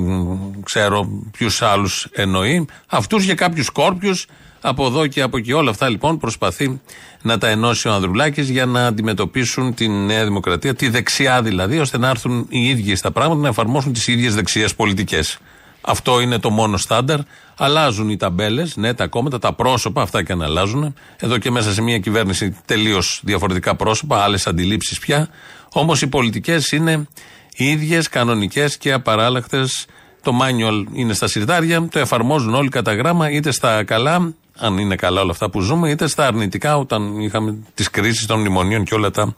[0.62, 2.66] ξέρω ποιους άλλους εννοεί.
[2.86, 4.26] Αυτούς και κάποιους κόρπιους
[4.60, 5.52] από εδώ και από εκεί.
[5.52, 6.80] Όλα αυτά λοιπόν προσπαθεί
[7.22, 11.98] να τα ενώσει ο Ανδρουλάκης για να αντιμετωπίσουν τη Νέα Δημοκρατία, τη δεξιά δηλαδή, ώστε
[11.98, 15.38] να έρθουν οι ίδιοι στα πράγματα, να εφαρμόσουν τις ίδιες δεξιέ πολιτικές.
[15.80, 17.18] Αυτό είναι το μόνο στάνταρ.
[17.56, 20.94] Αλλάζουν οι ταμπέλες, ναι, τα κόμματα, τα πρόσωπα, αυτά και αν αλλάζουν.
[21.16, 25.28] Εδώ και μέσα σε μια κυβέρνηση τελείως διαφορετικά πρόσωπα, άλλες αντιλήψεις πια.
[25.72, 27.08] Όμως οι πολιτικές είναι
[27.56, 29.86] οι ίδιες, κανονικές και απαράλλαχτες.
[30.22, 34.96] Το manual είναι στα συρτάρια, το εφαρμόζουν όλοι κατά γράμμα, είτε στα καλά, αν είναι
[34.96, 38.94] καλά όλα αυτά που ζούμε, είτε στα αρνητικά, όταν είχαμε τις κρίσεις των μνημονίων και
[38.94, 39.34] όλα τα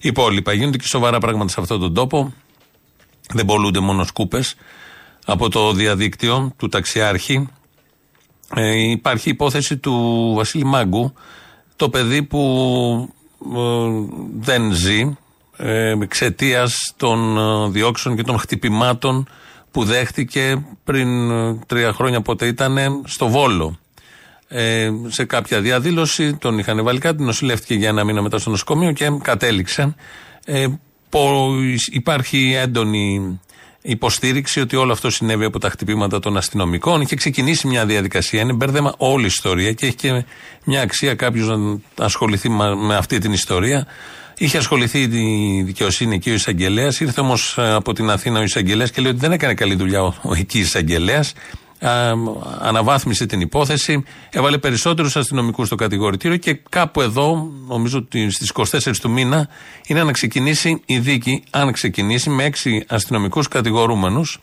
[0.00, 0.52] υπόλοιπα.
[0.52, 2.32] Γίνονται και σοβαρά πράγματα σε αυτόν τον τόπο.
[3.28, 4.54] Δεν πολλούνται μόνο σκούπες
[5.24, 7.48] από το διαδίκτυο του ταξιάρχη.
[8.54, 11.12] Ε, υπάρχει υπόθεση του Βασίλη Μάγκου,
[11.76, 13.14] το παιδί που
[13.56, 13.88] ε,
[14.38, 15.16] δεν ζει
[15.56, 19.28] ε, εξαιτίας των ε, διώξεων και των χτυπημάτων
[19.70, 23.78] που δέχτηκε πριν ε, τρία χρόνια πότε ήταν στο Βόλο.
[24.48, 28.92] Ε, σε κάποια διαδήλωση τον είχαν βάλει κάτι, νοσηλεύτηκε για ένα μήνα μετά στο νοσοκομείο
[28.92, 29.94] και κατέληξε.
[30.44, 30.66] Ε,
[31.08, 31.54] πο,
[31.92, 33.40] υπάρχει έντονη
[33.82, 37.00] υποστήριξη ότι όλο αυτό συνέβη από τα χτυπήματα των αστυνομικών.
[37.00, 40.24] Είχε ξεκινήσει μια διαδικασία, είναι μπέρδεμα όλη η ιστορία και έχει και
[40.64, 42.48] μια αξία κάποιος να ασχοληθεί
[42.86, 43.86] με αυτή την ιστορία.
[44.38, 47.00] Είχε ασχοληθεί η δικαιοσύνη και ο εισαγγελέας.
[47.00, 50.14] Ήρθε όμως από την Αθήνα ο εισαγγελέας και λέει ότι δεν έκανε καλή δουλειά ο,
[50.22, 51.32] ο εκεί εισαγγελέας.
[52.58, 58.96] Αναβάθμισε την υπόθεση, έβαλε περισσότερους αστυνομικούς στο κατηγορητήριο και κάπου εδώ, νομίζω ότι στις 24
[59.00, 59.48] του μήνα,
[59.86, 61.44] είναι να ξεκινήσει η δίκη.
[61.50, 64.40] Αν ξεκινήσει με έξι αστυνομικούς κατηγορούμενους.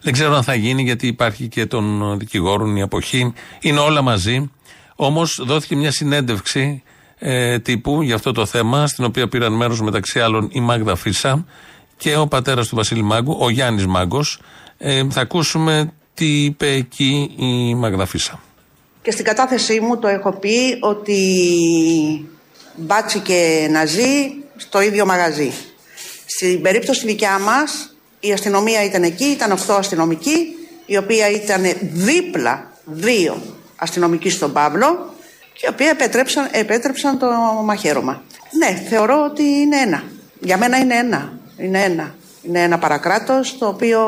[0.00, 3.32] Δεν ξέρω αν θα γίνει γιατί υπάρχει και των δικηγόρων η αποχή.
[3.60, 4.50] Είναι όλα μαζί.
[4.96, 6.82] Όμως δόθηκε μια συνέντευξη
[7.18, 11.46] ε, τύπου για αυτό το θέμα, στην οποία πήραν μέρος μεταξύ άλλων η Μάγδα Φίσα
[11.96, 14.40] και ο πατέρας του Βασίλη Μάγκου, ο Γιάννης Μάγκος.
[14.78, 18.40] Ε, θα ακούσουμε τι είπε εκεί η Μάγδα Φίσα.
[19.02, 21.20] Και στην κατάθεσή μου το έχω πει ότι
[22.76, 25.52] μπάτσι και ναζί στο ίδιο μαγαζί.
[26.26, 30.56] Στην περίπτωση δικιά μας η αστυνομία ήταν εκεί, ήταν 8 αστυνομικοί,
[30.86, 33.42] η οποία ήταν δίπλα δύο
[33.76, 35.14] αστυνομικοί στον Παύλο
[35.52, 37.26] και οι οποίοι επέτρεψαν, επέτρεψαν το
[37.64, 38.22] μαχαίρωμα.
[38.50, 40.02] Ναι, θεωρώ ότι είναι ένα.
[40.40, 41.38] Για μένα είναι ένα.
[41.56, 42.14] Είναι ένα.
[42.42, 44.00] Είναι ένα παρακράτος το οποίο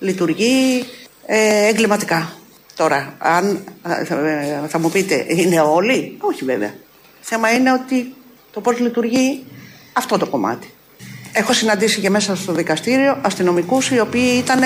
[0.00, 0.84] λειτουργεί
[1.26, 2.32] ε, εγκληματικά.
[2.76, 6.74] Τώρα, αν ε, θα μου πείτε, είναι όλοι, όχι βέβαια.
[7.20, 8.14] Θέμα είναι ότι
[8.52, 9.44] το πώς λειτουργεί
[9.92, 10.72] αυτό το κομμάτι.
[11.32, 14.60] Έχω συναντήσει και μέσα στο δικαστήριο αστυνομικούς οι οποίοι ήταν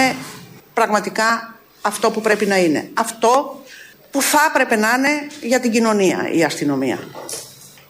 [0.75, 2.91] πραγματικά αυτό που πρέπει να είναι.
[2.95, 3.63] Αυτό
[4.11, 5.09] που θα έπρεπε να είναι
[5.43, 6.99] για την κοινωνία η αστυνομία.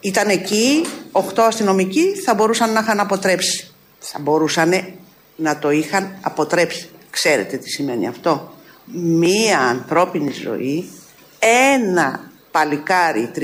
[0.01, 3.71] Ήταν εκεί, οχτώ αστυνομικοί θα μπορούσαν να είχαν αποτρέψει.
[3.99, 4.85] Θα μπορούσαν
[5.37, 6.89] να το είχαν αποτρέψει.
[7.11, 8.58] Ξέρετε τι σημαίνει αυτό;
[8.93, 10.91] Μία ανθρώπινη ζωή,
[11.39, 13.41] ένα παλικάρι 34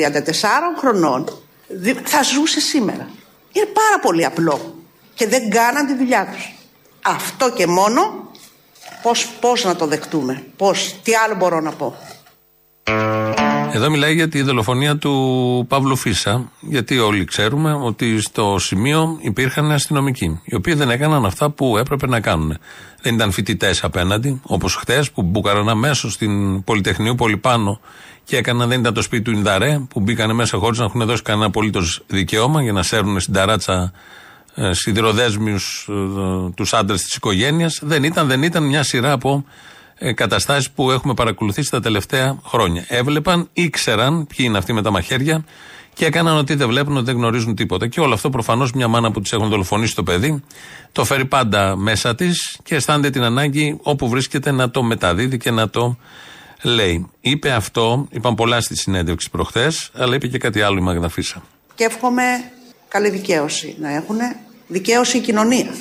[0.78, 1.42] χρονών
[2.04, 3.08] θα ζούσε σήμερα.
[3.52, 4.74] Είναι πάρα πολύ απλό
[5.14, 6.54] και δεν κάναν τη δουλειά τους.
[7.02, 8.30] Αυτό και μόνο
[9.02, 11.96] πώς, πώς να το δεκτούμε, πώς, τι άλλο μπορώ να πω.
[13.74, 19.70] Εδώ μιλάει για τη δολοφονία του Παύλου Φίσα, γιατί όλοι ξέρουμε ότι στο σημείο υπήρχαν
[19.70, 22.58] αστυνομικοί, οι οποίοι δεν έκαναν αυτά που έπρεπε να κάνουν.
[23.02, 27.80] Δεν ήταν φοιτητές απέναντι, όπως χτε που μπούκαραν αμέσως στην Πολυτεχνείο πολύ πάνω
[28.24, 31.22] και έκαναν, δεν ήταν το σπίτι του Ινδαρέ, που μπήκαν μέσα χωρίς να έχουν δώσει
[31.22, 33.92] κανένα απολύτως δικαίωμα για να σέρνουν στην ταράτσα
[34.54, 37.80] ε, σιδηροδέσμιους ε, τους άντρες της οικογένειας.
[37.82, 39.52] Δεν ήταν, δεν ήταν μια σειρά από ε,
[40.14, 42.84] καταστάσεις που έχουμε παρακολουθήσει τα τελευταία χρόνια.
[42.88, 45.44] Έβλεπαν, ήξεραν ποιοι είναι αυτοί με τα μαχαίρια
[45.94, 47.86] και έκαναν ότι δεν βλέπουν, ότι δεν γνωρίζουν τίποτα.
[47.86, 50.42] Και όλο αυτό προφανώς μια μάνα που τη έχουν δολοφονήσει το παιδί
[50.92, 55.50] το φέρει πάντα μέσα της και αισθάνεται την ανάγκη όπου βρίσκεται να το μεταδίδει και
[55.50, 55.96] να το
[56.62, 57.10] λέει.
[57.20, 61.42] Είπε αυτό, είπαν πολλά στη συνέντευξη προχθές, αλλά είπε και κάτι άλλο η Μαγδα Φίσα.
[61.74, 62.22] Και εύχομαι
[62.88, 64.16] καλή δικαίωση να έχουν.
[64.66, 65.76] Δικαίωση η κοινωνίας.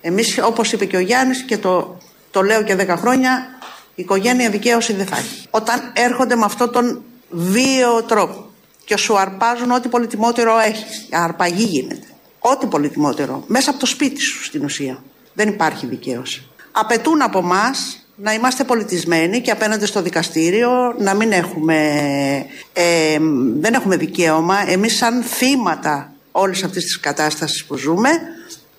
[0.00, 1.98] Εμείς, όπως είπε και ο Γιάννης, και το,
[2.32, 3.46] το λέω και 10 χρόνια,
[3.94, 5.46] η οικογένεια δικαίωση δεν θα έχει.
[5.50, 8.50] Όταν έρχονται με αυτόν τον βίαιο τρόπο
[8.84, 11.08] και σου αρπάζουν ό,τι πολυτιμότερο έχεις.
[11.10, 12.06] Αρπαγή γίνεται.
[12.38, 13.44] Ό,τι πολυτιμότερο.
[13.46, 15.02] Μέσα από το σπίτι σου στην ουσία.
[15.32, 16.46] Δεν υπάρχει δικαίωση.
[16.72, 17.70] Απαιτούν από εμά
[18.16, 21.76] να είμαστε πολιτισμένοι και απέναντι στο δικαστήριο να μην έχουμε,
[22.72, 23.18] ε,
[23.60, 28.10] δεν έχουμε δικαίωμα εμείς σαν θύματα όλης αυτής της κατάστασης που ζούμε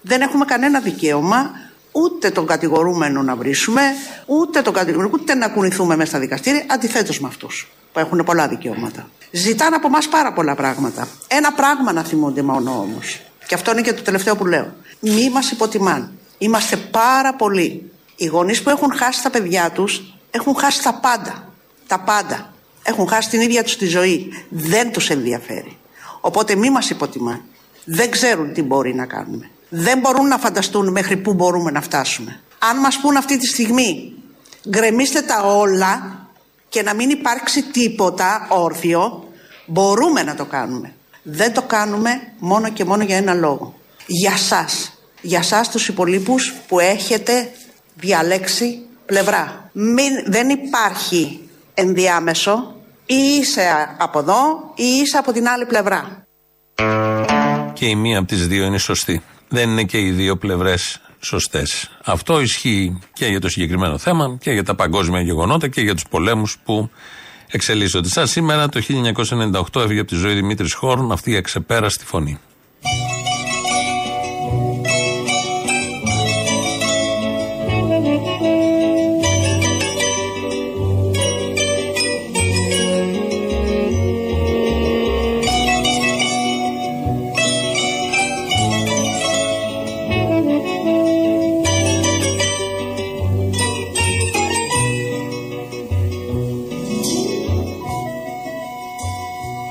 [0.01, 1.51] δεν έχουμε κανένα δικαίωμα
[1.93, 3.81] ούτε τον κατηγορούμενο να βρίσουμε
[4.25, 8.47] ούτε τον κατηγορούμενο ούτε να κουνηθούμε μέσα στα δικαστήρια αντιθέτως με αυτούς που έχουν πολλά
[8.47, 9.09] δικαιώματα.
[9.31, 11.07] Ζητάνε από εμά πάρα πολλά πράγματα.
[11.27, 12.99] Ένα πράγμα να θυμούνται μόνο όμω.
[13.47, 14.73] Και αυτό είναι και το τελευταίο που λέω.
[14.99, 16.11] Μη μας υποτιμάν.
[16.37, 17.91] Είμαστε πάρα πολλοί.
[18.15, 21.53] Οι γονείς που έχουν χάσει τα παιδιά τους έχουν χάσει τα πάντα.
[21.87, 22.53] Τα πάντα.
[22.83, 24.45] Έχουν χάσει την ίδια τους τη ζωή.
[24.49, 25.77] Δεν τους ενδιαφέρει.
[26.21, 27.41] Οπότε μη μας υποτιμάν.
[27.85, 29.49] Δεν ξέρουν τι μπορεί να κάνουμε.
[29.75, 32.39] Δεν μπορούν να φανταστούν μέχρι πού μπορούμε να φτάσουμε.
[32.59, 34.13] Αν μας πούν αυτή τη στιγμή
[34.69, 36.27] γκρεμίστε τα όλα
[36.69, 39.27] και να μην υπάρξει τίποτα όρθιο,
[39.65, 40.93] μπορούμε να το κάνουμε.
[41.23, 42.09] Δεν το κάνουμε
[42.39, 43.73] μόνο και μόνο για ένα λόγο.
[44.05, 44.93] Για σας.
[45.21, 47.51] Για σας τους υπολείπους που έχετε
[47.95, 49.69] διαλέξει πλευρά.
[49.71, 56.25] Μην, δεν υπάρχει ενδιάμεσο ή είσαι από εδώ ή είσαι από την άλλη πλευρά.
[57.73, 59.21] Και η μία από τις δύο είναι σωστή.
[59.53, 61.89] Δεν είναι και οι δύο πλευρές σωστές.
[62.03, 66.07] Αυτό ισχύει και για το συγκεκριμένο θέμα και για τα παγκόσμια γεγονότα και για τους
[66.09, 66.89] πολέμους που
[67.51, 68.09] εξελίσσονται.
[68.09, 68.81] Σαν σήμερα το
[69.73, 72.39] 1998 έφυγε από τη ζωή Δημήτρης Χόρν αυτή η αξεπέραστη φωνή.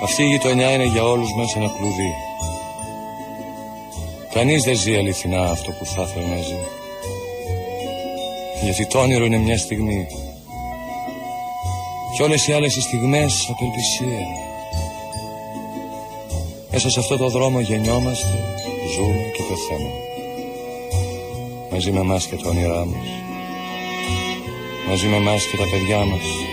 [0.02, 2.14] Αυτή η γειτονιά είναι για όλους μας ένα κλουβί.
[4.34, 6.56] Κανείς δεν ζει αληθινά αυτό που θα ήθελε να ζει.
[8.62, 10.06] Γιατί το όνειρο είναι μια στιγμή.
[12.14, 14.26] Κι όλες οι άλλες οι στιγμές απελπισία.
[16.70, 18.44] Μέσα σε αυτό το δρόμο γεννιόμαστε,
[18.94, 19.94] ζούμε και πεθαίνουμε.
[21.70, 23.08] Μαζί με εμάς και τα όνειρά μας.
[24.88, 26.51] Μαζί με εμάς και τα παιδιά μας.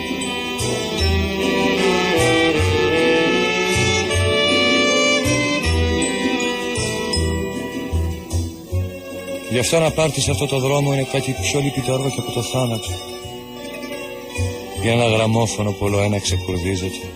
[9.60, 12.42] Γι' αυτό να πάρεις σε αυτό το δρόμο είναι κάτι πιο λυπητερό και από το
[12.42, 12.90] θάνατο.
[14.82, 17.08] Για ένα γραμμόφωνο που όλο ένα ξεκουρδίζεται.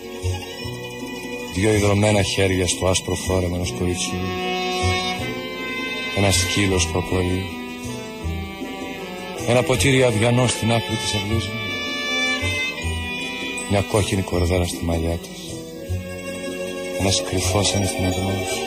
[1.54, 4.18] Δυο ιδρωμένα χέρια στο άσπρο φόρεμα ενός κοριτσιού.
[6.18, 7.46] Ένα σκύλος που απολύει.
[9.48, 11.60] Ένα ποτήρι αυγανό στην άκρη της αυλής μου.
[13.70, 15.56] Μια κόκκινη κορδέλα στη μαλλιά της.
[17.00, 18.63] Ένας κρυφός ανιθιναγμός.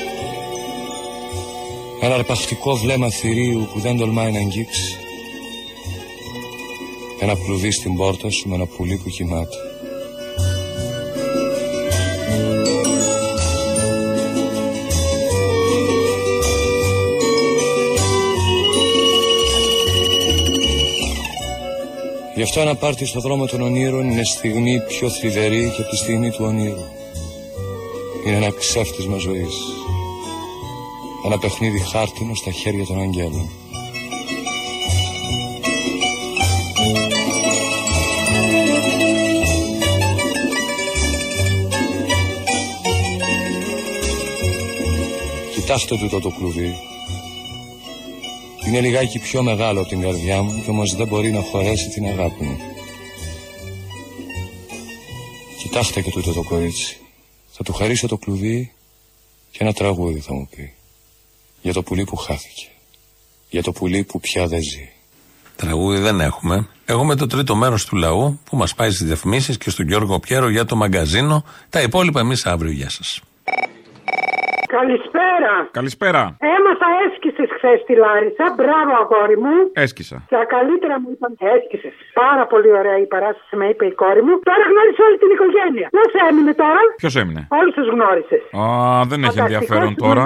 [2.07, 4.96] Ένα αρπακτικό βλέμμα θηρίου που δεν τολμάει να αγγίξει.
[7.20, 9.57] Ένα κλουβί στην πόρτα σου με ένα πουλί που κοιμάται.
[22.34, 25.96] Γι' αυτό ένα πάρτι στο δρόμο των ονείρων είναι στιγμή πιο θλιβερή και από τη
[25.96, 26.84] στιγμή του ονείρου.
[28.26, 29.54] Είναι ένα ξέφτισμα ζωής.
[31.26, 33.50] Ένα παιχνίδι χάρτινο στα χέρια των αγγέλων.
[45.54, 46.74] Κοιτάστε τούτο το κλουβί.
[48.66, 52.06] Είναι λιγάκι πιο μεγάλο από την καρδιά μου και όμως δεν μπορεί να χωρέσει την
[52.06, 52.56] αγάπη μου.
[55.58, 57.00] Κοιτάξτε και τούτο το κορίτσι.
[57.52, 58.72] Θα του χαρίσω το κλουβί
[59.50, 60.74] και ένα τραγούδι θα μου πει.
[61.66, 62.66] Για το πουλί που χάθηκε.
[63.50, 64.92] Για το πουλί που πια δεν ζει.
[65.56, 66.68] Τραγούδι δεν έχουμε.
[66.84, 70.48] Έχουμε το τρίτο μέρος του λαού που μας πάει στις διαφημίσεις και στον Γιώργο Πιέρο
[70.48, 71.44] για το μαγκαζίνο.
[71.70, 72.72] Τα υπόλοιπα εμείς αύριο.
[72.72, 73.20] Γεια σας.
[74.66, 75.52] Καλησπέρα.
[75.70, 76.36] Καλησπέρα.
[76.54, 78.46] Έμαθα έσκησες χθε στη Λάρισα.
[78.58, 79.54] Μπράβο, αγόρι μου.
[79.84, 80.16] Έσκησα.
[80.34, 81.88] Τα καλύτερα μου είπαν έσκησε.
[82.22, 84.34] Πάρα πολύ ωραία η παράσταση, με είπε η κόρη μου.
[84.50, 85.86] Τώρα γνώρισες όλη την οικογένεια.
[85.98, 88.42] Πώ έμεινε τώρα; Ποιος έμεινε; Όλους τους γνώρισες.
[88.60, 88.64] Α,
[89.10, 90.24] δεν έχει ενδιαφέρον τώρα.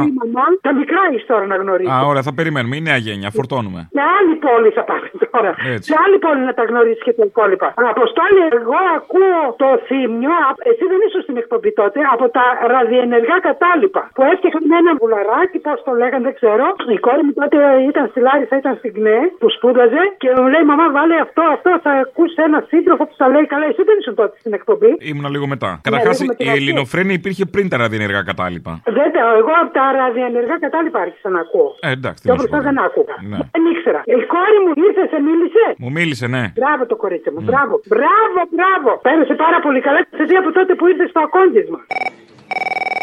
[0.67, 1.93] Τα μικρά έχει τώρα να γνωρίσει.
[1.95, 2.75] Α, ωραία, θα περιμένουμε.
[2.81, 3.81] Η νέα γένεια, φορτώνουμε.
[3.97, 5.51] Σε άλλη πόλη θα πάμε τώρα.
[5.75, 5.87] Έτσι.
[5.91, 7.69] Σε άλλη πόλη να τα γνωρίσει και τα υπόλοιπα.
[7.95, 10.37] Αποστόλη, εγώ ακούω το θύμιο.
[10.71, 11.99] Εσύ δεν ήσουν στην εκπομπή τότε.
[12.15, 14.03] Από τα ραδιενεργά κατάλοιπα.
[14.17, 16.65] Που έφτιαχναν ένα βουλαράκι, πώς το λέγανε, δεν ξέρω.
[16.97, 17.59] Η κόρη μου τότε
[17.91, 21.71] ήταν στη Λάρισα, ήταν στην ΚΝΕ, που σπούδαζε και μου λέει: Μαμά, βάλε αυτό, αυτό.
[21.85, 23.65] Θα ακούσει ένα σύντροφο που θα λέει καλά.
[23.73, 24.91] Εσύ δεν ήσουν τότε στην εκπομπή.
[25.11, 25.71] Ήμουνα λίγο μετά.
[25.89, 26.61] Καταρχάς, λίγο με την η αρχή.
[26.63, 28.73] ελληνοφρένεια υπήρχε πριν τα ραδιενεργά κατάλοιπα.
[29.01, 31.69] Βέβαια, εγώ από τα ραδιενεργά κατάλοιπα άρχισα να ακούω.
[31.89, 32.67] Ε, εντάξει, τι Πιο να σου μπροστά πω.
[32.69, 33.17] δεν άκουγα.
[33.31, 33.39] Ναι.
[33.55, 34.01] Δεν ήξερα.
[34.15, 35.65] Η κόρη μου ήρθε, σε μίλησε.
[35.83, 36.45] Μου μίλησε, ναι.
[36.61, 37.75] Μπράβο το κορίτσι μου, μπράβο.
[37.93, 38.91] Μπράβο, μπράβο.
[39.07, 41.79] Πέρασε πάρα πολύ καλά και σε δει από τότε που ήρθε στο ακόντισμα.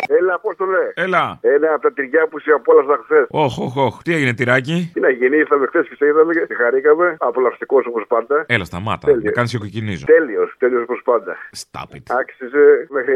[0.07, 0.91] Έλα, πώς το λέει.
[0.93, 1.37] Έλα.
[1.41, 3.25] Ένα από τα τυριά που σε απόλαυσα χθες.
[3.29, 4.01] Όχ, όχ, όχ.
[4.01, 7.15] Τι έγινε, τυράκι; Τι να γίνει, ήρθαμε χθες και σε είδαμε και χαρήκαμε.
[7.19, 8.45] Απολαυστικός όπως πάντα.
[8.47, 9.05] Έλα, σταμάτα.
[9.07, 9.23] Τέλειος.
[9.23, 10.05] Με κάνεις κοκκινίζω.
[10.05, 11.37] Τέλειος, τέλειος όπως πάντα.
[11.61, 12.03] Stop it.
[12.19, 13.15] Άξιζε μέχρι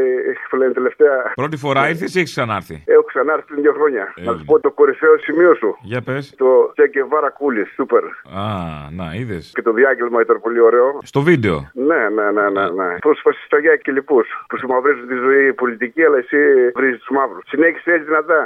[0.50, 1.32] που λένε τελευταία.
[1.34, 4.14] Πρώτη φορά ήρθες ή έχεις ξανάρθει; Έχω ξανάρθει πριν δύο χρόνια.
[4.16, 5.76] Να σου πω το κορυφαίο σημείο σου.
[5.82, 6.34] Για πες.
[6.36, 8.04] Το Τσέκεβάρα Κούλι, σούπερ.
[8.04, 8.52] Α,
[8.90, 9.50] να, είδες.
[9.54, 10.98] Και το διάγγελμα ήταν πολύ ωραίο.
[11.02, 11.70] Στο βίντεο.
[11.74, 12.70] Ναι, ναι, ναι, ναι.
[12.70, 12.98] ναι.
[12.98, 14.24] Πρόσφαση στα γεια και λοιπού.
[14.48, 16.36] Που σου μαυρίζουν τη ζωή πολιτική, αλλά εσύ
[16.82, 17.44] βρίζεις τους μαύρους.
[17.52, 18.40] Συνέχισε έτσι δυνατά.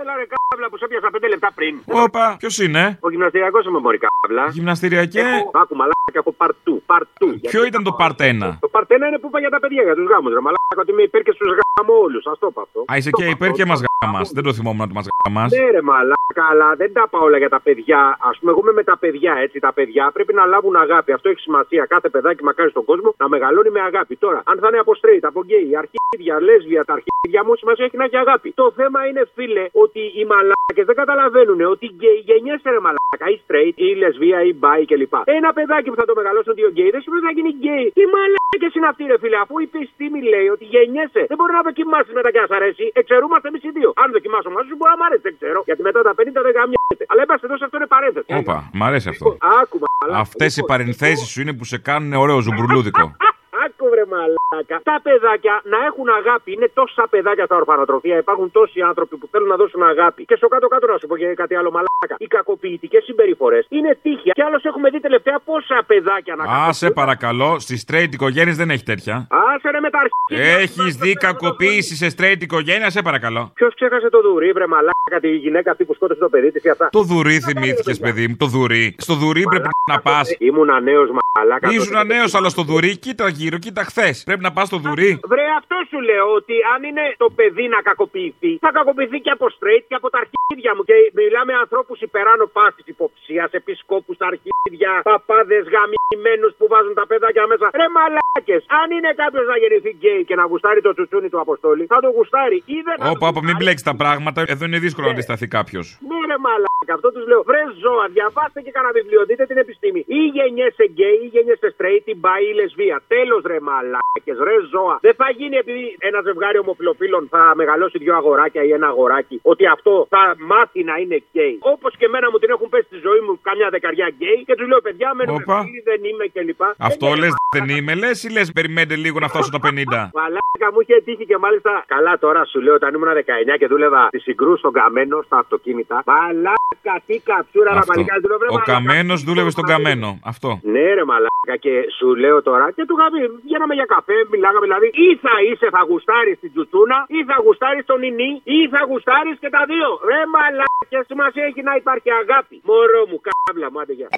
[0.00, 1.74] Έλα ρε κάβλα που σε έπιασα πέντε λεπτά πριν.
[2.04, 4.44] Όπα, ποιος είναι; Ο γυμναστηριακός είμαι μωρή κάβλα.
[4.58, 5.20] Γυμναστηριακέ.
[5.20, 6.82] Έχω, άκου μαλάκα έχω part two.
[6.86, 7.40] Part two.
[7.40, 8.58] Ποιο ήταν το part 1.
[8.60, 10.32] Το part 1 είναι που είπα για τα παιδιά, για τους γάμους.
[10.32, 11.68] Ρε μαλάκα ότι είμαι υπέρ και στους γάμους
[12.04, 12.18] όλου.
[12.30, 12.80] Α το πω αυτό.
[12.92, 14.30] Α, είσαι και υπέρ και μας γάμας.
[14.36, 15.50] Δεν το θυμόμουν να το μας γάμας.
[15.52, 18.00] Ναι, ρε μαλάκα, αλλά δεν τα πάω όλα για τα παιδιά.
[18.28, 19.58] Α πούμε, εγώ είμαι με τα παιδιά, έτσι.
[19.66, 21.12] Τα παιδιά πρέπει να λάβουν αγάπη.
[21.12, 21.82] Αυτό έχει σημασία.
[21.94, 24.16] Κάθε παιδάκι μακάρι στον κόσμο να μεγαλώνει με αγάπη.
[24.16, 27.96] Τώρα, αν θα είναι από straight, από γκέι, αρχίδια, λέσβια, τα αρχίδια μου σημασία έχει
[27.96, 28.52] να έχει αγάπη.
[28.52, 32.99] Το θέμα είναι, φίλε, ότι οι μαλάκες δεν καταλαβαίνουν ότι γκέι γενιέσαι ρε μαλάκα,
[33.34, 35.14] ή straight, ή λεσβία, ή bi κλπ.
[35.38, 37.86] Ένα παιδάκι που θα το μεγαλώσουν δύο γκέι δεν σημαίνει ότι θα γίνει γκέι.
[37.96, 41.22] Τι μαλάκες είναι αυτοί, ρε φίλε, αφού η επιστήμη λέει ότι γενιέσαι.
[41.30, 42.84] Δεν μπορεί να δοκιμάσεις μετά και να σ' αρέσει.
[43.00, 43.90] Εξαιρούμαστε εμείς οι δύο.
[44.02, 45.58] Αν δοκιμάσω μαζί σου μπορεί να μ' αρέσει, δεν ξέρω.
[45.68, 47.04] Γιατί μετά τα 50 δεν γαμιέται.
[47.10, 48.28] Αλλά είπαστε εδώ σε αυτό είναι παρένθεση.
[48.40, 49.28] Όπα, μ' αρέσει αυτό.
[49.60, 50.20] Άκου, μαλάκα.
[50.26, 53.04] Αυτές οι παρενθέσεις σου είναι που σε κάνουν ωραίο ζουμπρουλούδικο.
[53.64, 54.76] Άκου βρε μαλάκα.
[54.90, 56.48] Τα παιδάκια να έχουν αγάπη.
[56.56, 58.16] Είναι τόσα παιδάκια στα ορφανοτροφεία.
[58.24, 60.20] Υπάρχουν τόσοι άνθρωποι που θέλουν να δώσουν αγάπη.
[60.28, 61.89] Και στο κάτω-κάτω να σου πω και κάτι άλλο μαλάκα.
[62.18, 64.32] Οι κακοποιητικές συμπεριφορές είναι τύχια.
[64.32, 68.70] Κι άλλος έχουμε δει τελευταία πόσα παιδάκια να Α, σε παρακαλώ, στι straight οικογένειες δεν
[68.70, 69.26] έχει τέτοια.
[69.30, 70.58] Άσε ρε με τα αρχίδια.
[70.58, 73.52] Έχεις δει κακοποίηση σε straight οικογένεια, σε παρακαλώ.
[73.54, 76.70] Ποιος ξέχασε το δουρί, βρε μαλάκα, τη γυναίκα αυτή που σκότωσε το παιδί της και
[76.70, 76.88] αυτά.
[76.92, 78.94] Το δουρί θυμήθηκες, παιδί μου, το δουρί.
[78.98, 80.36] Στο δουρί πρέπει να πας.
[80.38, 81.68] Ήμουνα νέος μαλάκα.
[81.70, 84.22] Ήσουν νέος, αλλά στο δουρί, κοίτα γύρω, κοίτα χθες.
[84.24, 85.20] Πρέπει να πας στο δουρί.
[85.32, 89.46] Βρε, αυτό σου λέω ότι αν είναι το παιδί να κακοποιηθεί, θα κακοποιηθεί και από
[89.56, 90.82] straight και από τα αρχίδια μου.
[90.88, 97.66] Και μιλάμε ανθρώπους υπεράνω πάσης υποψίας, επισκόπους, αρχίδια, παπάδες γαμημένους που βάζουν τα παιδάκια μέσα.
[97.80, 101.82] Ρε μαλάκες, αν είναι κάποιος να γεννηθεί γκέι και να γουστάρει το τσουτσούνι του Αποστόλη,
[101.92, 104.40] θα το γουστάρει ή δεν θα Όπα, όπα, μην μπλέξεις τα πράγματα.
[104.54, 105.86] Εδώ είναι δύσκολο να αντισταθεί κάποιος.
[106.08, 106.38] ναι, ρε
[106.80, 107.42] μαλάκα, αυτό τους λέω.
[107.50, 110.00] Βρε ζώα, διαβάστε και κανένα βιβλίο, δείτε την επιστήμη.
[110.18, 112.96] Ή γενιέσαι γκέι, ή γενιέσαι straight, ή bi, ή λεσβία.
[113.14, 114.96] Τέλος ρε μαλάκες, ρε ζώα.
[115.06, 119.64] Δεν θα γίνει επειδή ένα ζευγάρι ομοφυλοφίλων θα μεγαλώσει δύο αγοράκια ή ένα αγοράκι, ότι
[119.66, 120.22] αυτό θα
[120.52, 121.56] μάθει να είναι γκέι.
[121.74, 124.66] Όπως και εμένα μου την έχουν πέσει στη ζωή μου καμιά δεκαριά γκέι και τους
[124.70, 125.56] λέω παιδιά, μένουμε Όπα.
[125.62, 126.62] φίλοι, δεν είμαι κλπ.
[126.88, 129.68] Αυτό λες δεν είμαι, λες ή λες περιμένετε λίγο να φτάσω τα 50.
[130.18, 131.84] Μαλάκα μου είχε τύχει και μάλιστα.
[131.86, 136.02] Καλά τώρα σου λέω όταν ήμουν 19 και δούλευα τη συγκρού στον καμένο στα αυτοκίνητα.
[136.06, 136.69] Μαλάκα
[137.06, 137.92] τι καψούρα να Αυτό.
[137.92, 138.72] παλικάρι του λέω, βρε, Ο μαλάκα.
[138.74, 140.14] καμένος δούλευε στον καμένος.
[140.32, 140.50] Αυτό.
[140.72, 144.64] Ναι, ρε μαλάκα και σου λέω τώρα και του είχα πει, βγαίναμε για καφέ, μιλάγαμε
[144.68, 144.88] δηλαδή.
[145.06, 149.36] Ή θα είσαι, θα γουστάρεις την τσουτσούνα, ή θα γουστάρεις τον νινί, ή θα γουστάρεις
[149.42, 149.88] και τα δύο.
[150.10, 152.56] Ρε μαλάκα, σημασία έχει να υπάρχει αγάπη.
[152.68, 154.08] Μωρό μου, κάβλα μου, άντε γεια.